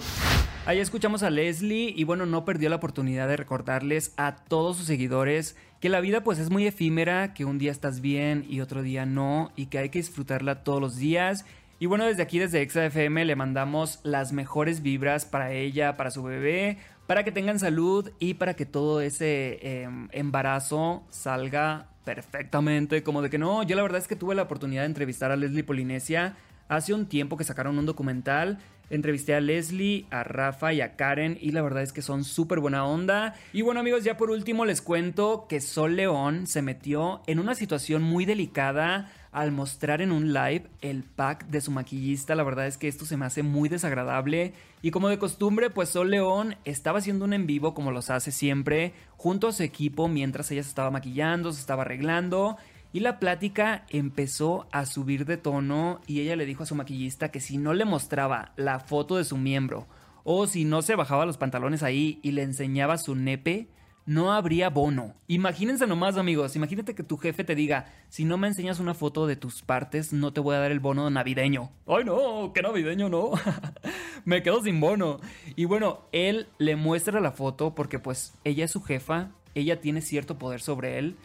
Ahí 0.68 0.80
escuchamos 0.80 1.22
a 1.22 1.30
Leslie 1.30 1.94
y 1.96 2.04
bueno, 2.04 2.26
no 2.26 2.44
perdió 2.44 2.68
la 2.68 2.76
oportunidad 2.76 3.26
de 3.26 3.38
recordarles 3.38 4.12
a 4.18 4.36
todos 4.36 4.76
sus 4.76 4.84
seguidores 4.84 5.56
que 5.80 5.88
la 5.88 6.00
vida 6.00 6.22
pues 6.22 6.38
es 6.38 6.50
muy 6.50 6.66
efímera, 6.66 7.32
que 7.32 7.46
un 7.46 7.56
día 7.56 7.72
estás 7.72 8.02
bien 8.02 8.44
y 8.50 8.60
otro 8.60 8.82
día 8.82 9.06
no 9.06 9.50
y 9.56 9.68
que 9.68 9.78
hay 9.78 9.88
que 9.88 10.00
disfrutarla 10.00 10.64
todos 10.64 10.78
los 10.78 10.96
días. 10.96 11.46
Y 11.78 11.86
bueno, 11.86 12.04
desde 12.04 12.20
aquí, 12.20 12.38
desde 12.38 12.60
ExaFM, 12.60 13.24
le 13.24 13.34
mandamos 13.34 14.00
las 14.02 14.34
mejores 14.34 14.82
vibras 14.82 15.24
para 15.24 15.52
ella, 15.52 15.96
para 15.96 16.10
su 16.10 16.22
bebé, 16.22 16.76
para 17.06 17.24
que 17.24 17.32
tengan 17.32 17.58
salud 17.58 18.10
y 18.18 18.34
para 18.34 18.52
que 18.52 18.66
todo 18.66 19.00
ese 19.00 19.60
em, 19.62 20.10
embarazo 20.12 21.02
salga 21.08 21.86
perfectamente. 22.04 23.02
Como 23.02 23.22
de 23.22 23.30
que 23.30 23.38
no, 23.38 23.62
yo 23.62 23.74
la 23.74 23.80
verdad 23.80 24.02
es 24.02 24.06
que 24.06 24.16
tuve 24.16 24.34
la 24.34 24.42
oportunidad 24.42 24.82
de 24.82 24.88
entrevistar 24.88 25.30
a 25.30 25.36
Leslie 25.36 25.64
Polinesia 25.64 26.36
hace 26.68 26.92
un 26.92 27.06
tiempo 27.06 27.38
que 27.38 27.44
sacaron 27.44 27.78
un 27.78 27.86
documental 27.86 28.58
Entrevisté 28.90 29.34
a 29.34 29.40
Leslie, 29.40 30.06
a 30.10 30.24
Rafa 30.24 30.72
y 30.72 30.80
a 30.80 30.96
Karen 30.96 31.36
y 31.40 31.52
la 31.52 31.62
verdad 31.62 31.82
es 31.82 31.92
que 31.92 32.02
son 32.02 32.24
súper 32.24 32.60
buena 32.60 32.86
onda. 32.86 33.34
Y 33.52 33.62
bueno 33.62 33.80
amigos, 33.80 34.04
ya 34.04 34.16
por 34.16 34.30
último 34.30 34.64
les 34.64 34.80
cuento 34.80 35.46
que 35.48 35.60
Sol 35.60 35.96
León 35.96 36.46
se 36.46 36.62
metió 36.62 37.22
en 37.26 37.38
una 37.38 37.54
situación 37.54 38.02
muy 38.02 38.24
delicada 38.24 39.12
al 39.30 39.52
mostrar 39.52 40.00
en 40.00 40.10
un 40.10 40.32
live 40.32 40.64
el 40.80 41.02
pack 41.02 41.46
de 41.48 41.60
su 41.60 41.70
maquillista. 41.70 42.34
La 42.34 42.44
verdad 42.44 42.66
es 42.66 42.78
que 42.78 42.88
esto 42.88 43.04
se 43.04 43.16
me 43.16 43.26
hace 43.26 43.42
muy 43.42 43.68
desagradable. 43.68 44.54
Y 44.80 44.90
como 44.90 45.08
de 45.08 45.18
costumbre, 45.18 45.70
pues 45.70 45.90
Sol 45.90 46.10
León 46.10 46.56
estaba 46.64 46.98
haciendo 46.98 47.24
un 47.24 47.32
en 47.32 47.46
vivo 47.46 47.74
como 47.74 47.92
los 47.92 48.10
hace 48.10 48.32
siempre, 48.32 48.94
junto 49.16 49.48
a 49.48 49.52
su 49.52 49.62
equipo 49.62 50.08
mientras 50.08 50.50
ella 50.50 50.62
se 50.62 50.70
estaba 50.70 50.90
maquillando, 50.90 51.52
se 51.52 51.60
estaba 51.60 51.82
arreglando. 51.82 52.56
Y 52.92 53.00
la 53.00 53.18
plática 53.18 53.84
empezó 53.90 54.66
a 54.72 54.86
subir 54.86 55.26
de 55.26 55.36
tono 55.36 56.00
y 56.06 56.20
ella 56.20 56.36
le 56.36 56.46
dijo 56.46 56.62
a 56.62 56.66
su 56.66 56.74
maquillista 56.74 57.30
que 57.30 57.40
si 57.40 57.58
no 57.58 57.74
le 57.74 57.84
mostraba 57.84 58.52
la 58.56 58.80
foto 58.80 59.16
de 59.16 59.24
su 59.24 59.36
miembro 59.36 59.86
o 60.24 60.46
si 60.46 60.64
no 60.64 60.80
se 60.82 60.94
bajaba 60.94 61.26
los 61.26 61.36
pantalones 61.36 61.82
ahí 61.82 62.18
y 62.22 62.32
le 62.32 62.42
enseñaba 62.42 62.96
su 62.98 63.14
nepe, 63.14 63.68
no 64.08 64.32
habría 64.32 64.70
bono. 64.70 65.14
Imagínense 65.26 65.86
nomás, 65.86 66.16
amigos. 66.16 66.56
Imagínate 66.56 66.94
que 66.94 67.02
tu 67.02 67.18
jefe 67.18 67.44
te 67.44 67.54
diga: 67.54 67.92
si 68.08 68.24
no 68.24 68.38
me 68.38 68.48
enseñas 68.48 68.80
una 68.80 68.94
foto 68.94 69.26
de 69.26 69.36
tus 69.36 69.60
partes, 69.60 70.14
no 70.14 70.32
te 70.32 70.40
voy 70.40 70.56
a 70.56 70.60
dar 70.60 70.72
el 70.72 70.80
bono 70.80 71.10
navideño. 71.10 71.70
Ay, 71.86 72.04
no, 72.04 72.52
qué 72.54 72.62
navideño, 72.62 73.10
no. 73.10 73.32
me 74.24 74.42
quedo 74.42 74.62
sin 74.62 74.80
bono. 74.80 75.20
Y 75.56 75.66
bueno, 75.66 76.00
él 76.12 76.48
le 76.56 76.74
muestra 76.74 77.20
la 77.20 77.32
foto 77.32 77.74
porque, 77.74 77.98
pues, 77.98 78.32
ella 78.44 78.64
es 78.64 78.70
su 78.70 78.82
jefa, 78.82 79.32
ella 79.54 79.82
tiene 79.82 80.00
cierto 80.00 80.38
poder 80.38 80.62
sobre 80.62 80.98
él. 80.98 81.16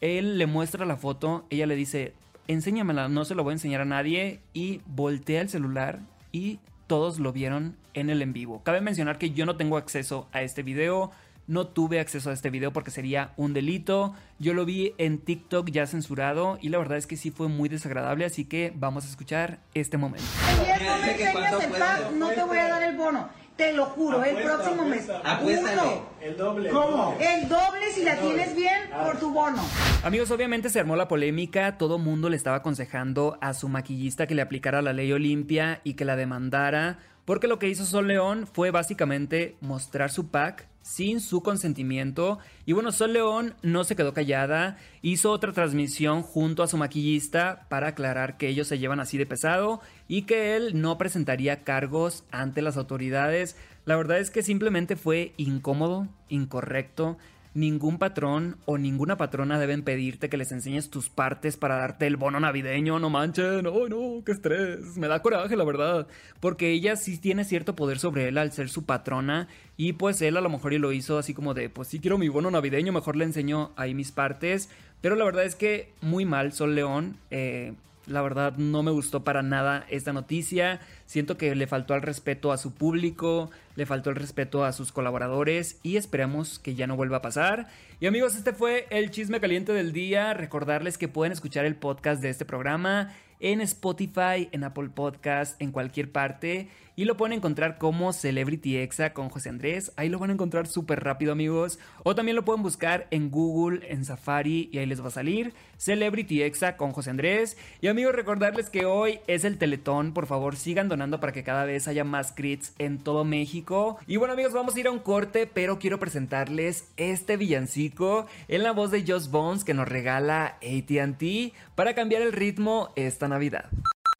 Él 0.00 0.38
le 0.38 0.46
muestra 0.46 0.86
la 0.86 0.96
foto, 0.96 1.46
ella 1.50 1.66
le 1.66 1.76
dice: 1.76 2.14
enséñamela, 2.46 3.08
no 3.08 3.24
se 3.24 3.34
lo 3.34 3.44
voy 3.44 3.52
a 3.52 3.54
enseñar 3.54 3.80
a 3.80 3.86
nadie. 3.86 4.40
Y 4.52 4.80
voltea 4.86 5.40
el 5.40 5.48
celular 5.48 6.00
y 6.32 6.60
todos 6.86 7.18
lo 7.18 7.32
vieron 7.32 7.76
en 7.94 8.10
el 8.10 8.22
en 8.22 8.32
vivo. 8.32 8.62
Cabe 8.64 8.80
mencionar 8.80 9.18
que 9.18 9.30
yo 9.30 9.46
no 9.46 9.56
tengo 9.56 9.76
acceso 9.76 10.28
a 10.32 10.42
este 10.42 10.62
video 10.62 11.10
no 11.48 11.66
tuve 11.66 11.98
acceso 11.98 12.30
a 12.30 12.34
este 12.34 12.50
video 12.50 12.72
porque 12.72 12.90
sería 12.92 13.32
un 13.36 13.54
delito. 13.54 14.14
Yo 14.38 14.54
lo 14.54 14.64
vi 14.64 14.94
en 14.98 15.18
TikTok 15.18 15.70
ya 15.70 15.86
censurado 15.86 16.58
y 16.60 16.68
la 16.68 16.78
verdad 16.78 16.98
es 16.98 17.06
que 17.06 17.16
sí 17.16 17.30
fue 17.30 17.48
muy 17.48 17.68
desagradable, 17.68 18.24
así 18.24 18.44
que 18.44 18.72
vamos 18.76 19.06
a 19.06 19.08
escuchar 19.08 19.58
este 19.74 19.96
momento. 19.96 20.26
no 20.46 21.00
me 21.00 21.12
enseñas 21.12 22.12
no 22.12 22.28
te 22.28 22.44
voy 22.44 22.58
a 22.58 22.68
dar 22.68 22.82
el 22.82 22.96
bono. 22.96 23.28
Te 23.58 23.72
lo 23.72 23.86
juro, 23.86 24.22
el 24.22 24.36
próximo 24.36 24.84
mes. 24.84 25.08
Uno. 25.42 26.06
El 26.20 26.36
doble. 26.36 26.70
¿Cómo? 26.70 27.16
El 27.18 27.48
doble 27.48 27.90
si 27.92 28.04
la 28.04 28.16
tienes 28.16 28.54
bien 28.54 28.88
por 29.02 29.18
tu 29.18 29.32
bono. 29.32 29.60
Amigos, 30.04 30.30
obviamente 30.30 30.70
se 30.70 30.78
armó 30.78 30.94
la 30.94 31.08
polémica. 31.08 31.76
Todo 31.76 31.98
mundo 31.98 32.28
le 32.28 32.36
estaba 32.36 32.58
aconsejando 32.58 33.36
a 33.40 33.54
su 33.54 33.68
maquillista 33.68 34.28
que 34.28 34.36
le 34.36 34.42
aplicara 34.42 34.80
la 34.80 34.92
ley 34.92 35.10
Olimpia 35.12 35.80
y 35.82 35.94
que 35.94 36.04
la 36.04 36.14
demandara. 36.14 37.00
Porque 37.24 37.48
lo 37.48 37.58
que 37.58 37.68
hizo 37.68 37.84
Sol 37.84 38.06
León 38.06 38.46
fue 38.46 38.70
básicamente 38.70 39.56
mostrar 39.60 40.12
su 40.12 40.28
pack 40.28 40.67
sin 40.82 41.20
su 41.20 41.42
consentimiento. 41.42 42.38
Y 42.66 42.72
bueno, 42.72 42.92
Sol 42.92 43.12
León 43.12 43.54
no 43.62 43.84
se 43.84 43.96
quedó 43.96 44.14
callada, 44.14 44.78
hizo 45.02 45.30
otra 45.30 45.52
transmisión 45.52 46.22
junto 46.22 46.62
a 46.62 46.68
su 46.68 46.76
maquillista 46.76 47.66
para 47.68 47.88
aclarar 47.88 48.36
que 48.36 48.48
ellos 48.48 48.68
se 48.68 48.78
llevan 48.78 49.00
así 49.00 49.18
de 49.18 49.26
pesado 49.26 49.80
y 50.06 50.22
que 50.22 50.56
él 50.56 50.80
no 50.80 50.98
presentaría 50.98 51.64
cargos 51.64 52.24
ante 52.30 52.62
las 52.62 52.76
autoridades. 52.76 53.56
La 53.84 53.96
verdad 53.96 54.18
es 54.18 54.30
que 54.30 54.42
simplemente 54.42 54.96
fue 54.96 55.34
incómodo, 55.36 56.08
incorrecto 56.28 57.18
ningún 57.58 57.98
patrón 57.98 58.56
o 58.66 58.78
ninguna 58.78 59.16
patrona 59.16 59.58
deben 59.58 59.82
pedirte 59.82 60.28
que 60.28 60.36
les 60.36 60.52
enseñes 60.52 60.90
tus 60.90 61.10
partes 61.10 61.56
para 61.56 61.76
darte 61.76 62.06
el 62.06 62.16
bono 62.16 62.38
navideño, 62.38 62.98
no 62.98 63.10
manchen, 63.10 63.64
no, 63.64 63.88
no, 63.88 64.22
qué 64.24 64.32
estrés, 64.32 64.96
me 64.96 65.08
da 65.08 65.22
coraje 65.22 65.56
la 65.56 65.64
verdad, 65.64 66.06
porque 66.40 66.70
ella 66.70 66.96
sí 66.96 67.18
tiene 67.18 67.44
cierto 67.44 67.74
poder 67.74 67.98
sobre 67.98 68.28
él 68.28 68.38
al 68.38 68.52
ser 68.52 68.68
su 68.68 68.84
patrona 68.84 69.48
y 69.76 69.94
pues 69.94 70.22
él 70.22 70.36
a 70.36 70.40
lo 70.40 70.50
mejor 70.50 70.72
y 70.72 70.78
lo 70.78 70.92
hizo 70.92 71.18
así 71.18 71.34
como 71.34 71.52
de, 71.52 71.68
pues 71.68 71.88
sí 71.88 71.98
quiero 71.98 72.16
mi 72.16 72.28
bono 72.28 72.50
navideño, 72.50 72.92
mejor 72.92 73.16
le 73.16 73.24
enseño 73.24 73.72
ahí 73.76 73.92
mis 73.92 74.12
partes, 74.12 74.70
pero 75.00 75.16
la 75.16 75.24
verdad 75.24 75.44
es 75.44 75.56
que 75.56 75.92
muy 76.00 76.24
mal 76.24 76.52
Sol 76.52 76.74
León, 76.74 77.16
eh, 77.30 77.74
la 78.08 78.22
verdad 78.22 78.56
no 78.56 78.82
me 78.82 78.90
gustó 78.90 79.22
para 79.22 79.42
nada 79.42 79.84
esta 79.90 80.12
noticia. 80.12 80.80
Siento 81.06 81.36
que 81.36 81.54
le 81.54 81.66
faltó 81.66 81.94
al 81.94 82.02
respeto 82.02 82.52
a 82.52 82.56
su 82.56 82.72
público, 82.74 83.50
le 83.76 83.86
faltó 83.86 84.10
el 84.10 84.16
respeto 84.16 84.64
a 84.64 84.72
sus 84.72 84.92
colaboradores 84.92 85.78
y 85.82 85.96
esperamos 85.96 86.58
que 86.58 86.74
ya 86.74 86.86
no 86.86 86.96
vuelva 86.96 87.18
a 87.18 87.22
pasar. 87.22 87.68
Y 88.00 88.06
amigos, 88.06 88.34
este 88.36 88.52
fue 88.52 88.86
el 88.90 89.10
chisme 89.10 89.40
caliente 89.40 89.72
del 89.72 89.92
día. 89.92 90.34
Recordarles 90.34 90.98
que 90.98 91.08
pueden 91.08 91.32
escuchar 91.32 91.64
el 91.64 91.76
podcast 91.76 92.22
de 92.22 92.30
este 92.30 92.44
programa 92.44 93.14
en 93.40 93.60
Spotify, 93.60 94.48
en 94.52 94.64
Apple 94.64 94.88
Podcast, 94.94 95.60
en 95.60 95.70
cualquier 95.70 96.10
parte. 96.10 96.68
Y 96.98 97.04
lo 97.04 97.16
pueden 97.16 97.34
encontrar 97.34 97.78
como 97.78 98.12
Celebrity 98.12 98.76
Exa 98.78 99.12
con 99.12 99.28
José 99.28 99.50
Andrés. 99.50 99.92
Ahí 99.94 100.08
lo 100.08 100.18
van 100.18 100.30
a 100.30 100.32
encontrar 100.32 100.66
súper 100.66 101.04
rápido, 101.04 101.30
amigos. 101.30 101.78
O 102.02 102.16
también 102.16 102.34
lo 102.34 102.44
pueden 102.44 102.64
buscar 102.64 103.06
en 103.12 103.30
Google, 103.30 103.88
en 103.88 104.04
Safari, 104.04 104.68
y 104.72 104.78
ahí 104.78 104.86
les 104.86 105.00
va 105.00 105.06
a 105.06 105.12
salir 105.12 105.54
Celebrity 105.76 106.42
Exa 106.42 106.76
con 106.76 106.90
José 106.90 107.10
Andrés. 107.10 107.56
Y 107.80 107.86
amigos, 107.86 108.16
recordarles 108.16 108.68
que 108.68 108.84
hoy 108.84 109.20
es 109.28 109.44
el 109.44 109.58
Teletón. 109.58 110.12
Por 110.12 110.26
favor, 110.26 110.56
sigan 110.56 110.88
donando 110.88 111.20
para 111.20 111.32
que 111.32 111.44
cada 111.44 111.64
vez 111.64 111.86
haya 111.86 112.02
más 112.02 112.32
crits 112.32 112.72
en 112.78 112.98
todo 112.98 113.24
México. 113.24 113.96
Y 114.08 114.16
bueno, 114.16 114.34
amigos, 114.34 114.52
vamos 114.52 114.74
a 114.74 114.80
ir 114.80 114.88
a 114.88 114.90
un 114.90 114.98
corte, 114.98 115.46
pero 115.46 115.78
quiero 115.78 116.00
presentarles 116.00 116.88
este 116.96 117.36
villancico 117.36 118.26
en 118.48 118.64
la 118.64 118.72
voz 118.72 118.90
de 118.90 119.04
Joss 119.06 119.30
Bones 119.30 119.62
que 119.62 119.72
nos 119.72 119.86
regala 119.86 120.58
ATT 120.64 121.54
para 121.76 121.94
cambiar 121.94 122.22
el 122.22 122.32
ritmo 122.32 122.92
esta 122.96 123.28
Navidad. 123.28 123.66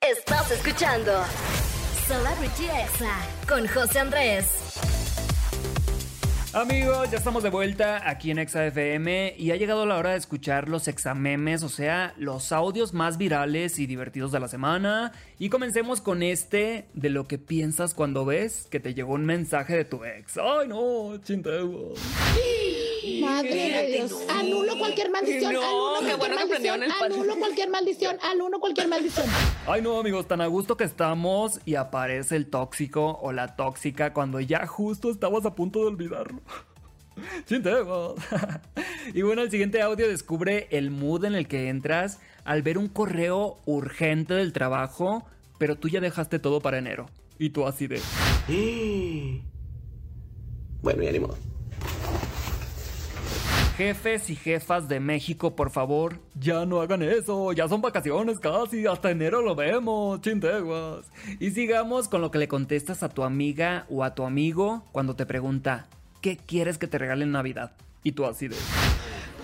Estás 0.00 0.52
escuchando 0.52 1.10
Celebrity 2.08 2.64
Exa 2.64 3.18
con 3.46 3.68
José 3.68 3.98
Andrés. 3.98 4.46
Amigos, 6.54 7.10
ya 7.10 7.18
estamos 7.18 7.42
de 7.42 7.50
vuelta 7.50 8.08
aquí 8.08 8.30
en 8.30 8.38
Exa 8.38 8.64
FM 8.64 9.34
y 9.36 9.50
ha 9.50 9.56
llegado 9.56 9.84
la 9.84 9.98
hora 9.98 10.12
de 10.12 10.16
escuchar 10.16 10.70
los 10.70 10.88
examemes, 10.88 11.62
o 11.62 11.68
sea, 11.68 12.14
los 12.16 12.50
audios 12.50 12.94
más 12.94 13.18
virales 13.18 13.78
y 13.78 13.86
divertidos 13.86 14.32
de 14.32 14.40
la 14.40 14.48
semana. 14.48 15.12
Y 15.38 15.50
comencemos 15.50 16.00
con 16.00 16.22
este 16.22 16.86
de 16.94 17.10
lo 17.10 17.28
que 17.28 17.36
piensas 17.36 17.92
cuando 17.92 18.24
ves 18.24 18.66
que 18.70 18.80
te 18.80 18.94
llegó 18.94 19.12
un 19.12 19.26
mensaje 19.26 19.76
de 19.76 19.84
tu 19.84 20.02
ex. 20.06 20.38
Ay, 20.38 20.66
no, 20.66 21.18
chintego. 21.22 21.92
Madre 23.20 23.70
de 23.70 23.92
Dios. 23.92 24.12
Anulo 24.28 24.78
cualquier 24.78 25.10
maldición. 25.10 25.52
No, 25.54 25.60
anulo 25.60 26.00
qué 26.00 26.16
cualquier 26.16 26.18
bueno 26.18 26.36
que 26.36 26.44
maldición. 26.46 26.48
prendieron 26.48 26.82
el. 26.82 27.12
Anulo 27.12 27.36
cualquier 27.38 27.70
maldición. 27.70 28.18
Anulo 28.22 28.60
cualquier 28.60 28.88
maldición. 28.88 29.26
Ay 29.66 29.82
no 29.82 29.98
amigos, 29.98 30.26
tan 30.26 30.40
a 30.40 30.46
gusto 30.46 30.76
que 30.76 30.84
estamos 30.84 31.60
y 31.64 31.74
aparece 31.74 32.36
el 32.36 32.46
tóxico 32.46 33.18
o 33.20 33.32
la 33.32 33.56
tóxica 33.56 34.12
cuando 34.12 34.40
ya 34.40 34.66
justo 34.66 35.10
estabas 35.10 35.44
a 35.46 35.54
punto 35.54 35.80
de 35.80 35.86
olvidarlo. 35.86 36.40
Y 39.14 39.22
bueno, 39.22 39.42
el 39.42 39.50
siguiente 39.50 39.82
audio 39.82 40.08
descubre 40.08 40.68
el 40.70 40.90
mood 40.90 41.24
en 41.24 41.34
el 41.34 41.48
que 41.48 41.68
entras 41.68 42.20
al 42.44 42.62
ver 42.62 42.78
un 42.78 42.88
correo 42.88 43.58
urgente 43.66 44.34
del 44.34 44.52
trabajo, 44.52 45.26
pero 45.58 45.76
tú 45.76 45.88
ya 45.88 46.00
dejaste 46.00 46.38
todo 46.38 46.60
para 46.60 46.78
enero. 46.78 47.08
Y 47.38 47.50
tú 47.50 47.66
así 47.66 47.86
de... 47.86 48.00
Bueno, 50.82 51.02
ya 51.02 51.12
ni 51.12 51.18
modo. 51.20 51.36
Jefes 53.78 54.28
y 54.28 54.34
jefas 54.34 54.88
de 54.88 54.98
México, 54.98 55.54
por 55.54 55.70
favor, 55.70 56.18
ya 56.34 56.66
no 56.66 56.80
hagan 56.80 57.00
eso. 57.00 57.52
Ya 57.52 57.68
son 57.68 57.80
vacaciones 57.80 58.40
casi. 58.40 58.88
Hasta 58.88 59.12
enero 59.12 59.40
lo 59.40 59.54
vemos, 59.54 60.20
chinteguas. 60.20 61.06
Y 61.38 61.52
sigamos 61.52 62.08
con 62.08 62.20
lo 62.20 62.32
que 62.32 62.38
le 62.38 62.48
contestas 62.48 63.04
a 63.04 63.08
tu 63.08 63.22
amiga 63.22 63.86
o 63.88 64.02
a 64.02 64.16
tu 64.16 64.24
amigo 64.24 64.82
cuando 64.90 65.14
te 65.14 65.26
pregunta, 65.26 65.86
¿qué 66.20 66.36
quieres 66.36 66.76
que 66.76 66.88
te 66.88 66.98
regalen 66.98 67.28
en 67.28 67.32
Navidad? 67.34 67.70
Y 68.02 68.10
tú 68.10 68.26
así 68.26 68.48
de... 68.48 68.56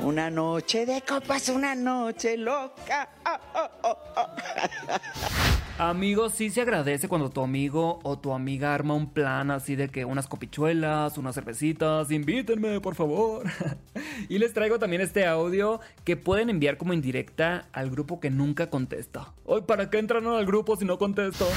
Una 0.00 0.30
noche 0.30 0.84
de 0.84 1.02
copas, 1.02 1.48
una 1.48 1.76
noche 1.76 2.36
loca. 2.36 3.10
Ah, 3.24 3.40
ah, 3.54 3.70
ah, 3.84 3.98
ah. 4.16 5.43
Amigos, 5.76 6.34
sí 6.34 6.50
se 6.50 6.60
agradece 6.60 7.08
cuando 7.08 7.30
tu 7.30 7.40
amigo 7.42 7.98
o 8.04 8.16
tu 8.16 8.32
amiga 8.32 8.72
arma 8.72 8.94
un 8.94 9.10
plan 9.10 9.50
así 9.50 9.74
de 9.74 9.88
que 9.88 10.04
unas 10.04 10.28
copichuelas, 10.28 11.18
unas 11.18 11.34
cervecitas, 11.34 12.12
invítenme, 12.12 12.80
por 12.80 12.94
favor. 12.94 13.42
y 14.28 14.38
les 14.38 14.54
traigo 14.54 14.78
también 14.78 15.02
este 15.02 15.26
audio 15.26 15.80
que 16.04 16.16
pueden 16.16 16.48
enviar 16.48 16.76
como 16.76 16.92
indirecta 16.92 17.66
al 17.72 17.90
grupo 17.90 18.20
que 18.20 18.30
nunca 18.30 18.70
contesta. 18.70 19.32
Hoy, 19.44 19.62
¿para 19.62 19.90
qué 19.90 19.98
entran 19.98 20.28
al 20.28 20.46
grupo 20.46 20.76
si 20.76 20.84
no 20.84 20.96
contesto? 20.96 21.48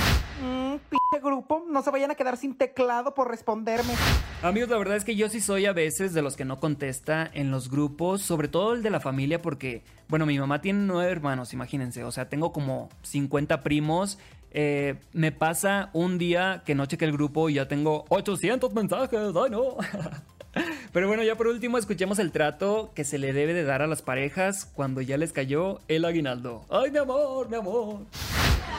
Mm, 0.43 0.66
pinche 0.79 1.24
grupo, 1.24 1.65
no 1.69 1.81
se 1.81 1.91
vayan 1.91 2.12
a 2.12 2.15
quedar 2.15 2.38
sin 2.38 2.55
teclado 2.55 3.13
por 3.13 3.29
responderme. 3.29 3.93
Amigos, 4.41 4.69
la 4.69 4.77
verdad 4.77 4.98
es 4.98 5.03
que 5.03 5.15
yo 5.15 5.29
sí 5.29 5.41
soy 5.41 5.65
a 5.65 5.74
veces 5.74 6.13
de 6.13 6.22
los 6.22 6.36
que 6.36 6.46
no 6.46 6.60
contesta 6.60 7.29
en 7.34 7.51
los 7.51 7.69
grupos, 7.69 8.22
sobre 8.22 8.48
todo 8.48 8.74
el 8.74 8.84
de 8.84 8.89
la 8.89 9.00
familia, 9.00 9.41
porque, 9.41 9.84
bueno, 10.07 10.25
mi 10.25 10.38
mamá 10.39 10.62
tiene 10.62 10.79
nueve 10.86 11.12
hermanos, 11.12 11.53
imagínense, 11.53 12.03
o 12.03 12.12
sea, 12.12 12.29
tengo 12.29 12.51
como 12.51 12.89
50 13.03 13.63
primos. 13.63 14.19
Eh, 14.51 14.96
me 15.13 15.31
pasa 15.31 15.89
un 15.93 16.17
día 16.17 16.63
que 16.65 16.74
no 16.74 16.86
cheque 16.86 17.05
el 17.05 17.12
grupo 17.12 17.50
y 17.50 17.55
ya 17.55 17.67
tengo 17.67 18.05
800 18.10 18.74
mensajes, 18.74 19.19
ay 19.36 19.51
no. 19.51 19.77
Pero 20.93 21.07
bueno, 21.07 21.24
ya 21.24 21.36
por 21.36 21.48
último 21.48 21.77
escuchemos 21.77 22.19
el 22.19 22.31
trato 22.31 22.91
que 22.96 23.03
se 23.03 23.17
le 23.17 23.34
debe 23.34 23.53
de 23.53 23.63
dar 23.63 23.81
a 23.81 23.88
las 23.88 24.01
parejas 24.01 24.65
cuando 24.65 25.01
ya 25.01 25.17
les 25.17 25.34
cayó 25.34 25.79
el 25.88 26.05
aguinaldo. 26.05 26.65
Ay, 26.69 26.91
mi 26.91 26.98
amor, 26.98 27.50
mi 27.50 27.57
amor. 27.57 28.00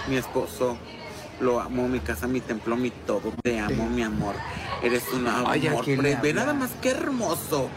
Mi 0.09 0.17
esposo, 0.17 0.79
lo 1.41 1.61
amo, 1.61 1.89
mi 1.89 2.01
casa, 2.01 2.27
mi 2.27 2.41
templo, 2.41 2.77
mi 2.77 2.91
todo. 2.91 3.33
Te 3.43 3.59
amo, 3.59 3.89
mi 3.89 4.03
amor. 4.03 4.35
Eres 4.83 5.05
un 5.13 5.27
amor. 5.27 5.51
Ay, 5.53 5.67
¿a 5.67 5.75
quién 5.81 6.03
le 6.03 6.13
pre- 6.17 6.21
ve 6.23 6.35
nada 6.35 6.53
más 6.55 6.71
que 6.83 6.91
hermoso. 6.91 7.69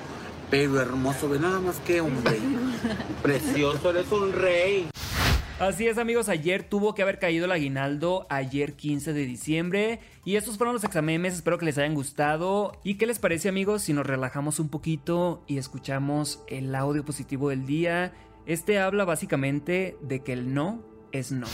Pero 0.49 0.81
hermoso, 0.81 1.29
ve 1.29 1.39
nada 1.39 1.59
más 1.59 1.77
que 1.79 2.01
hombre. 2.01 2.37
Precioso, 3.23 3.89
eres 3.91 4.11
un 4.11 4.33
rey. 4.33 4.89
Así 5.59 5.87
es 5.87 5.99
amigos, 5.99 6.27
ayer 6.27 6.63
tuvo 6.63 6.95
que 6.95 7.03
haber 7.03 7.19
caído 7.19 7.45
el 7.45 7.51
aguinaldo, 7.51 8.25
ayer 8.31 8.73
15 8.73 9.13
de 9.13 9.25
diciembre. 9.27 9.99
Y 10.25 10.35
estos 10.35 10.57
fueron 10.57 10.73
los 10.73 10.83
examemes, 10.83 11.35
espero 11.35 11.59
que 11.59 11.65
les 11.65 11.77
hayan 11.77 11.93
gustado. 11.93 12.71
¿Y 12.83 12.95
qué 12.95 13.05
les 13.05 13.19
parece 13.19 13.47
amigos 13.47 13.83
si 13.83 13.93
nos 13.93 14.07
relajamos 14.07 14.59
un 14.59 14.69
poquito 14.69 15.43
y 15.47 15.57
escuchamos 15.59 16.43
el 16.47 16.73
audio 16.73 17.05
positivo 17.05 17.49
del 17.49 17.67
día? 17.67 18.11
Este 18.47 18.79
habla 18.79 19.05
básicamente 19.05 19.97
de 20.01 20.23
que 20.23 20.33
el 20.33 20.51
no 20.53 20.83
es 21.11 21.31
no. 21.31 21.45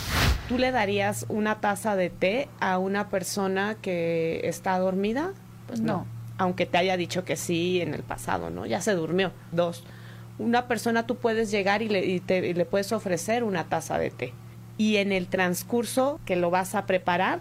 ¿Tú 0.47 0.57
le 0.57 0.71
darías 0.71 1.25
una 1.29 1.59
taza 1.59 1.95
de 1.95 2.09
té 2.09 2.47
a 2.59 2.77
una 2.77 3.09
persona 3.09 3.75
que 3.81 4.41
está 4.43 4.77
dormida? 4.79 5.33
Pues 5.67 5.81
no. 5.81 6.05
Aunque 6.37 6.65
te 6.65 6.77
haya 6.77 6.97
dicho 6.97 7.25
que 7.25 7.35
sí 7.35 7.81
en 7.81 7.93
el 7.93 8.03
pasado, 8.03 8.49
¿no? 8.49 8.65
Ya 8.65 8.81
se 8.81 8.93
durmió. 8.93 9.31
Dos 9.51 9.83
una 10.39 10.67
persona 10.67 11.07
tú 11.07 11.15
puedes 11.17 11.51
llegar 11.51 11.81
y 11.81 11.89
le, 11.89 12.19
te, 12.19 12.53
le 12.53 12.65
puedes 12.65 12.91
ofrecer 12.91 13.43
una 13.43 13.65
taza 13.65 13.97
de 13.97 14.11
té. 14.11 14.33
Y 14.77 14.97
en 14.97 15.11
el 15.11 15.27
transcurso 15.27 16.19
que 16.25 16.35
lo 16.35 16.51
vas 16.51 16.75
a 16.75 16.85
preparar, 16.85 17.39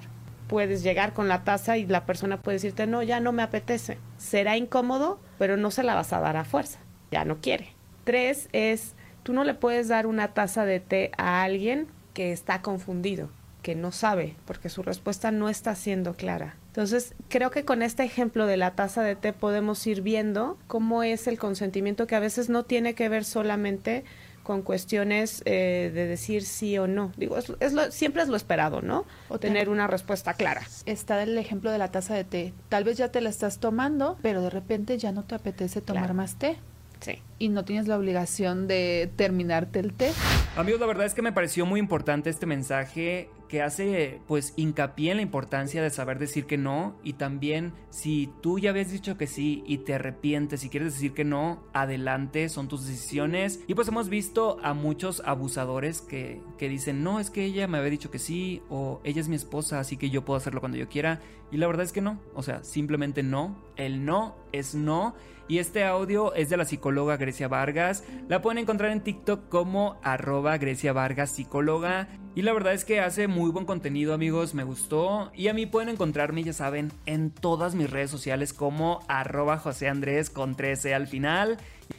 puedes 0.49 0.83
llegar 0.83 1.13
con 1.13 1.29
la 1.29 1.45
taza 1.45 1.77
y 1.77 1.87
la 1.87 2.07
persona 2.07 2.41
puede 2.41 2.57
decirte, 2.57 2.87
no, 2.87 3.03
ya 3.03 3.21
no 3.21 3.33
me 3.33 3.43
apetece. 3.43 3.99
Será 4.17 4.57
incómodo, 4.57 5.21
pero 5.39 5.57
no 5.57 5.71
se 5.71 5.83
la 5.83 5.95
vas 5.95 6.13
a 6.13 6.21
dar 6.21 6.37
a 6.37 6.45
fuerza. 6.45 6.79
Ya 7.11 7.25
no 7.25 7.41
quiere. 7.41 7.75
Tres 8.05 8.49
es, 8.53 8.95
tú 9.23 9.33
no 9.33 9.45
le 9.45 9.55
puedes 9.55 9.89
dar 9.89 10.07
una 10.07 10.29
taza 10.29 10.65
de 10.65 10.81
té 10.81 11.11
a 11.19 11.43
alguien 11.43 11.89
que 12.16 12.32
está 12.32 12.62
confundido, 12.62 13.28
que 13.61 13.75
no 13.75 13.92
sabe, 13.92 14.37
porque 14.46 14.70
su 14.70 14.82
respuesta 14.82 15.30
no 15.32 15.50
está 15.50 15.75
siendo 15.75 16.14
clara. 16.14 16.56
Entonces, 16.68 17.14
creo 17.28 17.50
que 17.50 17.66
con 17.66 17.82
este 17.82 18.04
ejemplo 18.04 18.46
de 18.46 18.56
la 18.56 18.70
taza 18.70 19.02
de 19.02 19.16
té 19.16 19.35
podemos 19.35 19.87
ir 19.87 20.00
viendo 20.00 20.56
cómo 20.66 21.02
es 21.02 21.26
el 21.26 21.38
consentimiento 21.38 22.06
que 22.06 22.14
a 22.14 22.20
veces 22.20 22.49
no 22.49 22.64
tiene 22.64 22.94
que 22.94 23.11
ver 23.11 23.26
solamente 23.26 24.02
con 24.44 24.62
cuestiones 24.62 25.42
eh, 25.44 25.90
de 25.92 26.06
decir 26.06 26.42
sí 26.42 26.78
o 26.78 26.87
no. 26.87 27.12
Digo, 27.18 27.37
es, 27.37 27.54
siempre 27.90 28.23
es 28.23 28.28
lo 28.28 28.37
esperado, 28.37 28.80
¿no? 28.80 29.04
O 29.28 29.38
tener 29.38 29.68
una 29.68 29.87
respuesta 29.87 30.32
clara. 30.32 30.62
Está 30.87 31.23
el 31.23 31.37
ejemplo 31.37 31.70
de 31.70 31.76
la 31.76 31.90
taza 31.90 32.14
de 32.14 32.25
té. 32.25 32.54
Tal 32.70 32.85
vez 32.85 32.96
ya 32.96 33.11
te 33.11 33.20
la 33.20 33.28
estás 33.28 33.58
tomando, 33.58 34.16
pero 34.23 34.40
de 34.40 34.49
repente 34.49 34.96
ya 34.96 35.12
no 35.12 35.23
te 35.25 35.35
apetece 35.35 35.82
tomar 35.82 36.14
más 36.14 36.37
té. 36.37 36.56
Sí. 37.00 37.23
Y 37.38 37.49
no 37.49 37.65
tienes 37.65 37.87
la 37.87 37.99
obligación 37.99 38.67
de 38.67 39.11
terminarte 39.17 39.79
el 39.79 39.93
té. 39.93 40.12
Amigos, 40.57 40.81
la 40.81 40.87
verdad 40.87 41.07
es 41.07 41.15
que 41.15 41.23
me 41.23 41.33
pareció 41.33 41.67
muy 41.67 41.81
importante 41.81 42.31
este 42.31 42.47
mensaje 42.47 43.29
que 43.49 43.62
hace 43.62 44.21
pues 44.26 44.55
hincapié 44.57 45.12
en 45.12 45.19
la 45.19 45.23
importancia 45.23 45.83
de 45.83 45.91
saber 45.91 46.19
decir 46.19 46.47
que 46.47 46.59
no 46.59 46.97
y 47.05 47.12
también 47.12 47.73
si 47.91 48.29
tú 48.43 48.59
ya 48.59 48.71
habías 48.71 48.91
dicho 48.91 49.17
que 49.17 49.26
sí 49.26 49.62
y 49.67 49.79
te 49.79 49.95
arrepientes 49.95 50.65
y 50.65 50.69
quieres 50.69 50.95
decir 50.95 51.12
que 51.12 51.25
no, 51.25 51.62
adelante, 51.73 52.49
son 52.49 52.69
tus 52.69 52.87
decisiones. 52.87 53.61
Y 53.67 53.75
pues 53.75 53.88
hemos 53.88 54.09
visto 54.09 54.59
a 54.62 54.75
muchos 54.75 55.23
abusadores 55.25 56.00
que, 56.00 56.41
que 56.59 56.69
dicen, 56.69 57.03
no, 57.03 57.21
es 57.21 57.31
que 57.31 57.45
ella 57.45 57.69
me 57.69 57.79
había 57.79 57.91
dicho 57.91 58.11
que 58.11 58.19
sí 58.19 58.62
o 58.69 59.00
ella 59.05 59.21
es 59.21 59.29
mi 59.29 59.37
esposa, 59.37 59.79
así 59.79 59.97
que 59.97 60.11
yo 60.11 60.25
puedo 60.25 60.38
hacerlo 60.38 60.61
cuando 60.61 60.79
yo 60.79 60.88
quiera. 60.88 61.21
Y 61.53 61.59
la 61.59 61.67
verdad 61.67 61.85
es 61.85 61.93
que 61.93 62.00
no, 62.00 62.19
o 62.35 62.43
sea, 62.43 62.65
simplemente 62.65 63.23
no, 63.23 63.57
el 63.76 64.05
no 64.05 64.37
es 64.53 64.75
no. 64.75 65.15
Y 65.49 65.59
este 65.59 65.85
audio 65.85 66.35
es 66.35 66.49
de 66.49 66.57
la 66.57 66.65
psicóloga 66.65 67.17
Grecia 67.17 67.47
Vargas. 67.47 68.03
La 68.29 68.43
pueden 68.43 68.59
encontrar 68.59 68.91
en 68.91 69.03
TikTok 69.03 69.49
como 69.49 70.00
arroba 70.03 70.59
Grecia 70.59 70.93
Vargas 70.93 71.31
psicóloga. 71.31 72.09
Y 72.35 72.43
la 72.43 72.53
verdad 72.53 72.75
es 72.75 72.85
que 72.85 73.00
hace 73.00 73.29
muy 73.29 73.50
buen 73.50 73.65
contenido 73.65 74.12
amigos, 74.12 74.55
me 74.55 74.65
gustó. 74.65 75.31
Y 75.35 75.49
a 75.49 75.55
mí 75.55 75.65
pueden 75.67 75.88
encontrarme, 75.88 76.43
ya 76.43 76.53
saben, 76.53 76.93
en 77.07 77.31
todas 77.31 77.76
mis 77.76 77.88
redes 77.88 78.11
sociales 78.11 78.53
como 78.53 79.00
arroba 79.07 79.57
José 79.57 79.88
Andrés 79.88 80.31
con 80.31 80.57
13 80.57 80.95
al 80.95 81.07
final. 81.07 81.59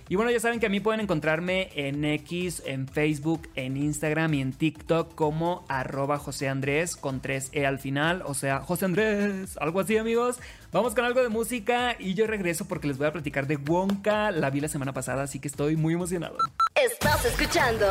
Y 0.09 0.15
bueno, 0.15 0.31
ya 0.31 0.39
saben 0.39 0.59
que 0.59 0.67
a 0.67 0.69
mí 0.69 0.79
pueden 0.79 1.01
encontrarme 1.01 1.69
en 1.75 2.05
X, 2.05 2.63
en 2.65 2.87
Facebook, 2.87 3.49
en 3.55 3.77
Instagram 3.77 4.33
y 4.35 4.41
en 4.41 4.53
TikTok 4.53 5.15
como 5.15 5.65
arroba 5.67 6.17
José 6.17 6.47
Andrés 6.47 6.95
con 6.95 7.21
3E 7.21 7.65
al 7.65 7.79
final. 7.79 8.23
O 8.25 8.33
sea, 8.33 8.59
José 8.59 8.85
Andrés, 8.85 9.57
algo 9.59 9.79
así 9.79 9.97
amigos. 9.97 10.39
Vamos 10.71 10.95
con 10.95 11.05
algo 11.05 11.21
de 11.21 11.29
música 11.29 11.95
y 11.99 12.13
yo 12.13 12.27
regreso 12.27 12.67
porque 12.67 12.87
les 12.87 12.97
voy 12.97 13.07
a 13.07 13.11
platicar 13.11 13.47
de 13.47 13.57
Wonka. 13.57 14.31
La 14.31 14.49
vi 14.49 14.61
la 14.61 14.67
semana 14.67 14.93
pasada, 14.93 15.23
así 15.23 15.39
que 15.39 15.47
estoy 15.47 15.75
muy 15.75 15.93
emocionado. 15.93 16.37
Estás 16.75 17.25
escuchando 17.25 17.85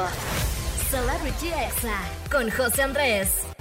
Celebrity 0.91 1.49
Exa 1.49 2.01
con 2.31 2.51
José 2.51 2.83
Andrés. 2.83 3.56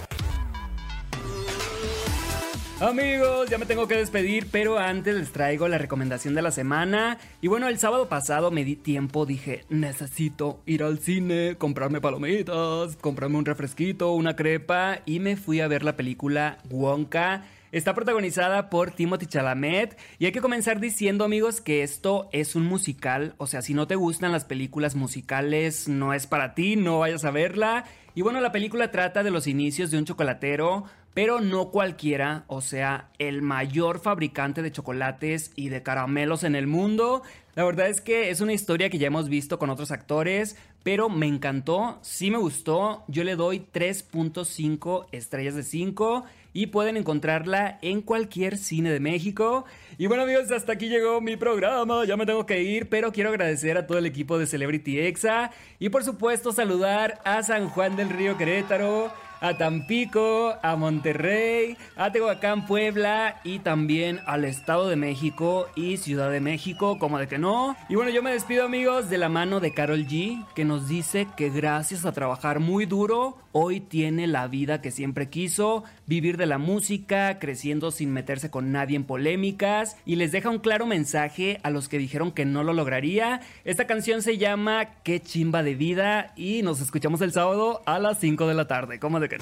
Amigos, 2.78 3.48
ya 3.48 3.56
me 3.56 3.64
tengo 3.64 3.88
que 3.88 3.96
despedir, 3.96 4.48
pero 4.52 4.78
antes 4.78 5.14
les 5.14 5.32
traigo 5.32 5.66
la 5.66 5.78
recomendación 5.78 6.34
de 6.34 6.42
la 6.42 6.50
semana. 6.50 7.16
Y 7.40 7.48
bueno, 7.48 7.68
el 7.68 7.78
sábado 7.78 8.10
pasado 8.10 8.50
me 8.50 8.64
di 8.64 8.76
tiempo, 8.76 9.24
dije, 9.24 9.64
necesito 9.70 10.60
ir 10.66 10.82
al 10.82 10.98
cine, 10.98 11.56
comprarme 11.56 12.02
palomitas, 12.02 12.96
comprarme 12.96 13.38
un 13.38 13.46
refresquito, 13.46 14.12
una 14.12 14.36
crepa 14.36 14.98
y 15.06 15.20
me 15.20 15.38
fui 15.38 15.60
a 15.60 15.68
ver 15.68 15.84
la 15.84 15.96
película 15.96 16.58
Wonka. 16.68 17.44
Está 17.76 17.92
protagonizada 17.92 18.70
por 18.70 18.92
Timothy 18.92 19.26
Chalamet 19.26 19.98
y 20.18 20.24
hay 20.24 20.32
que 20.32 20.40
comenzar 20.40 20.80
diciendo 20.80 21.26
amigos 21.26 21.60
que 21.60 21.82
esto 21.82 22.30
es 22.32 22.56
un 22.56 22.64
musical, 22.64 23.34
o 23.36 23.46
sea, 23.46 23.60
si 23.60 23.74
no 23.74 23.86
te 23.86 23.96
gustan 23.96 24.32
las 24.32 24.46
películas 24.46 24.94
musicales 24.94 25.86
no 25.86 26.14
es 26.14 26.26
para 26.26 26.54
ti, 26.54 26.76
no 26.76 27.00
vayas 27.00 27.26
a 27.26 27.30
verla. 27.30 27.84
Y 28.14 28.22
bueno, 28.22 28.40
la 28.40 28.50
película 28.50 28.90
trata 28.90 29.22
de 29.22 29.30
los 29.30 29.46
inicios 29.46 29.90
de 29.90 29.98
un 29.98 30.06
chocolatero, 30.06 30.84
pero 31.12 31.42
no 31.42 31.70
cualquiera, 31.70 32.44
o 32.46 32.62
sea, 32.62 33.10
el 33.18 33.42
mayor 33.42 34.00
fabricante 34.00 34.62
de 34.62 34.72
chocolates 34.72 35.52
y 35.54 35.68
de 35.68 35.82
caramelos 35.82 36.44
en 36.44 36.54
el 36.56 36.66
mundo. 36.66 37.24
La 37.56 37.64
verdad 37.64 37.88
es 37.88 38.00
que 38.00 38.30
es 38.30 38.40
una 38.40 38.54
historia 38.54 38.88
que 38.88 38.96
ya 38.96 39.08
hemos 39.08 39.28
visto 39.28 39.58
con 39.58 39.68
otros 39.68 39.90
actores, 39.90 40.56
pero 40.82 41.10
me 41.10 41.26
encantó, 41.26 41.98
sí 42.00 42.30
me 42.30 42.38
gustó, 42.38 43.04
yo 43.08 43.22
le 43.22 43.36
doy 43.36 43.66
3.5 43.70 45.08
estrellas 45.12 45.54
de 45.56 45.62
5 45.62 46.24
y 46.56 46.68
pueden 46.68 46.96
encontrarla 46.96 47.78
en 47.82 48.00
cualquier 48.00 48.56
cine 48.56 48.90
de 48.90 48.98
México. 48.98 49.66
Y 49.98 50.06
bueno 50.06 50.22
amigos, 50.22 50.50
hasta 50.50 50.72
aquí 50.72 50.88
llegó 50.88 51.20
mi 51.20 51.36
programa, 51.36 52.06
ya 52.06 52.16
me 52.16 52.24
tengo 52.24 52.46
que 52.46 52.62
ir, 52.62 52.88
pero 52.88 53.12
quiero 53.12 53.28
agradecer 53.28 53.76
a 53.76 53.86
todo 53.86 53.98
el 53.98 54.06
equipo 54.06 54.38
de 54.38 54.46
Celebrity 54.46 55.00
Exa 55.00 55.50
y 55.78 55.90
por 55.90 56.02
supuesto 56.02 56.52
saludar 56.52 57.20
a 57.26 57.42
San 57.42 57.68
Juan 57.68 57.94
del 57.94 58.08
Río 58.08 58.38
Querétaro 58.38 59.12
a 59.40 59.56
Tampico, 59.56 60.54
a 60.62 60.76
Monterrey, 60.76 61.76
a 61.96 62.12
Tehuacán, 62.12 62.66
Puebla 62.66 63.40
y 63.44 63.58
también 63.58 64.20
al 64.26 64.44
Estado 64.44 64.88
de 64.88 64.96
México 64.96 65.68
y 65.74 65.96
Ciudad 65.98 66.30
de 66.30 66.40
México, 66.40 66.98
como 66.98 67.18
de 67.18 67.28
que 67.28 67.38
no. 67.38 67.76
Y 67.88 67.94
bueno, 67.94 68.10
yo 68.10 68.22
me 68.22 68.32
despido 68.32 68.64
amigos 68.64 69.10
de 69.10 69.18
la 69.18 69.28
mano 69.28 69.60
de 69.60 69.72
Carol 69.72 70.06
G, 70.06 70.44
que 70.54 70.64
nos 70.64 70.88
dice 70.88 71.26
que 71.36 71.50
gracias 71.50 72.04
a 72.04 72.12
trabajar 72.12 72.60
muy 72.60 72.86
duro, 72.86 73.38
hoy 73.52 73.80
tiene 73.80 74.26
la 74.26 74.46
vida 74.48 74.80
que 74.82 74.90
siempre 74.90 75.28
quiso, 75.28 75.84
vivir 76.06 76.36
de 76.36 76.46
la 76.46 76.58
música, 76.58 77.38
creciendo 77.38 77.90
sin 77.90 78.12
meterse 78.12 78.50
con 78.50 78.72
nadie 78.72 78.96
en 78.96 79.04
polémicas 79.04 79.96
y 80.04 80.16
les 80.16 80.32
deja 80.32 80.50
un 80.50 80.58
claro 80.58 80.86
mensaje 80.86 81.60
a 81.62 81.70
los 81.70 81.88
que 81.88 81.98
dijeron 81.98 82.32
que 82.32 82.44
no 82.44 82.62
lo 82.62 82.72
lograría. 82.72 83.40
Esta 83.64 83.86
canción 83.86 84.22
se 84.22 84.38
llama 84.38 84.86
Qué 85.02 85.20
chimba 85.20 85.62
de 85.62 85.74
vida 85.74 86.32
y 86.36 86.62
nos 86.62 86.80
escuchamos 86.80 87.20
el 87.20 87.32
sábado 87.32 87.82
a 87.86 87.98
las 87.98 88.18
5 88.20 88.46
de 88.46 88.54
la 88.54 88.66
tarde. 88.66 88.98
¿Cómo 88.98 89.20
de 89.20 89.35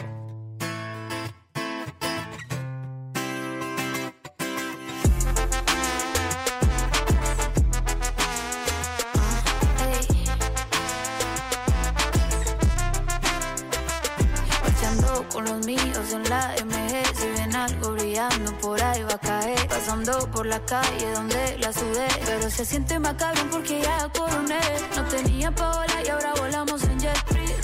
con 15.35 15.45
los 15.45 15.67
míos 15.67 16.13
en 16.13 16.23
la 16.31 16.55
MG 16.65 17.17
Si 17.17 17.29
ven 17.37 17.55
algo 17.57 17.93
brillando 17.93 18.57
por 18.59 18.81
ahí 18.83 19.03
va 19.03 19.15
a 19.15 19.19
caer. 19.19 19.69
Pasando 19.69 20.31
por 20.31 20.47
la 20.47 20.61
calle 20.65 21.13
donde 21.13 21.59
la 21.59 21.73
sudé 21.73 22.09
Pero 22.25 22.51
se 22.51 22.65
siente 22.65 22.99
más 22.99 23.15
cabrón 23.15 23.49
porque 23.51 23.81
ya 23.81 24.09
coroné. 24.17 24.61
No 24.97 25.05
tenía 25.07 25.51
pa' 25.51 25.85
y 26.05 26.09
ahora 26.09 26.35
volamos 26.35 26.83
en 26.85 26.94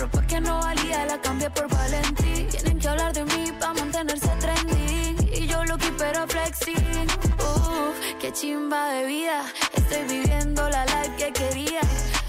Ropa 0.00 0.22
que 0.22 0.40
no 0.40 0.58
valía 0.60 1.04
la 1.04 1.20
cambié 1.20 1.50
por 1.50 1.68
Valentí. 1.68 2.44
Tienen 2.44 2.78
que 2.78 2.88
hablar 2.88 3.12
de 3.12 3.22
mí 3.22 3.52
para 3.60 3.74
mantenerse 3.74 4.30
trending. 4.40 5.28
Y 5.34 5.46
yo 5.46 5.62
lo 5.66 5.76
que 5.76 5.92
pero 5.98 6.26
flexing. 6.26 7.06
Uff, 7.38 7.98
qué 8.18 8.32
chimba 8.32 8.88
de 8.94 9.04
vida. 9.04 9.44
Estoy 9.74 10.02
viviendo 10.04 10.70
la 10.70 10.86
life 10.86 11.16
que 11.18 11.32
quería. 11.34 11.80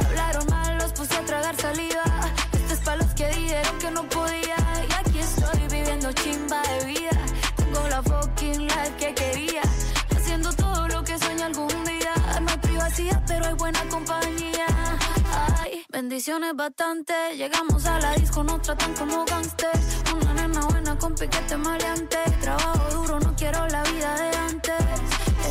Hablaron 0.05 0.47
mal, 0.49 0.79
los 0.79 0.91
puse 0.91 1.15
a 1.15 1.21
tragar 1.21 1.55
saliva. 1.55 2.03
Este 2.51 2.73
es 2.73 2.79
para 2.81 2.97
los 2.97 3.13
que 3.13 3.27
dijeron 3.29 3.77
que 3.79 3.91
no 3.91 4.03
podía. 4.09 4.57
Y 4.89 4.93
aquí 4.99 5.19
estoy 5.19 5.61
viviendo 5.69 6.11
chimba 6.11 6.61
de 6.63 6.85
vida. 6.87 7.17
Tengo 7.55 7.87
la 7.87 8.03
fucking 8.03 8.67
life 8.67 8.95
que 8.99 9.13
quería. 9.13 9.61
Haciendo 10.13 10.51
todo 10.51 10.89
lo 10.89 11.05
que 11.05 11.17
sueño 11.17 11.45
algún 11.45 11.85
día. 11.85 12.13
No 12.41 12.51
hay 12.51 12.57
privacidad, 12.57 13.23
pero 13.25 13.45
hay 13.45 13.53
buena 13.53 13.81
compañía. 13.85 14.40
Bendiciones 16.01 16.55
bastante, 16.55 17.13
llegamos 17.37 17.85
a 17.85 17.99
la 17.99 18.13
disco, 18.13 18.43
nos 18.43 18.59
tratan 18.63 18.91
como 18.95 19.23
gangsters. 19.23 20.01
Una 20.11 20.33
nena 20.33 20.65
buena 20.65 20.97
con 20.97 21.13
piquete 21.13 21.55
maleante. 21.57 22.17
Trabajo 22.41 22.89
duro, 22.89 23.19
no 23.19 23.35
quiero 23.35 23.67
la 23.67 23.83
vida 23.83 24.15
de 24.15 24.35
antes. 24.35 24.83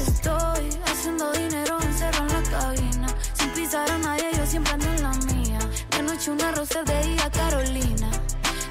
Estoy 0.09 0.69
haciendo 0.87 1.31
dinero 1.31 1.79
encerro 1.81 2.27
en 2.27 2.33
la 2.33 2.51
cabina. 2.51 3.07
Sin 3.35 3.51
pisar 3.51 3.89
a 3.93 3.99
nadie, 3.99 4.29
yo 4.37 4.45
siempre 4.45 4.73
ando 4.73 4.87
en 4.87 5.03
la 5.05 5.13
mía. 5.33 5.61
De 5.93 6.03
noche 6.03 6.33
una 6.33 6.51
rosa 6.51 6.83
de 6.83 7.01
día, 7.01 7.31
Carolina. 7.31 8.11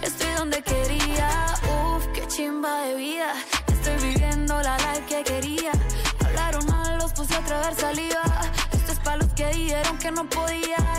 Estoy 0.01 0.33
donde 0.33 0.61
quería, 0.61 1.29
uff, 1.63 2.05
qué 2.13 2.27
chimba 2.27 2.81
de 2.81 2.95
vida. 2.95 3.33
Estoy 3.67 3.95
viviendo 4.09 4.61
la 4.61 4.77
life 4.79 5.05
que 5.07 5.23
quería. 5.23 5.71
Hablaron 6.25 6.65
mal, 6.65 6.97
los 6.97 7.13
puse 7.13 7.33
a 7.35 7.39
tragar 7.45 7.73
saliva. 7.73 8.21
Esto 8.73 8.91
es 8.91 8.99
para 8.99 9.25
que 9.33 9.47
dijeron 9.51 9.97
que 9.97 10.11
no 10.11 10.27
podía 10.27 10.98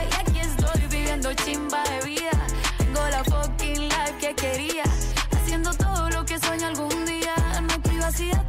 Chimba 1.37 1.83
de 1.85 2.09
vida. 2.09 2.31
Tengo 2.79 3.01
la 3.09 3.23
fucking 3.25 3.89
life 3.89 4.15
que 4.21 4.35
quería. 4.35 4.83
Haciendo 5.31 5.73
todo 5.75 6.11
lo 6.11 6.25
que 6.25 6.39
sueño 6.39 6.67
algún 6.67 7.07
día. 7.07 7.35
No 7.63 7.73
hay 7.73 7.79
privacidad, 7.81 8.45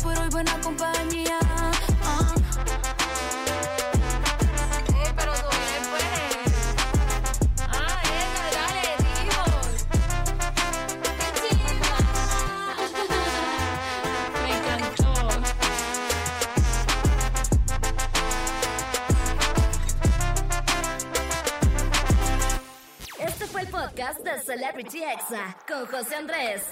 José 25.86 26.16
Andrés. 26.16 26.64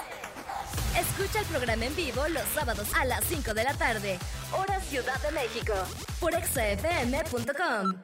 Escucha 0.98 1.40
el 1.40 1.46
programa 1.46 1.86
en 1.86 1.96
vivo 1.96 2.28
los 2.30 2.48
sábados 2.54 2.88
a 2.96 3.06
las 3.06 3.24
5 3.26 3.54
de 3.54 3.64
la 3.64 3.74
tarde, 3.74 4.20
hora 4.52 4.80
Ciudad 4.82 5.20
de 5.22 5.32
México, 5.32 5.74
por 6.20 6.34
exafm.com. 6.34 8.02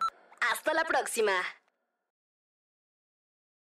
Hasta 0.51 0.73
la 0.73 0.83
próxima. 0.85 1.33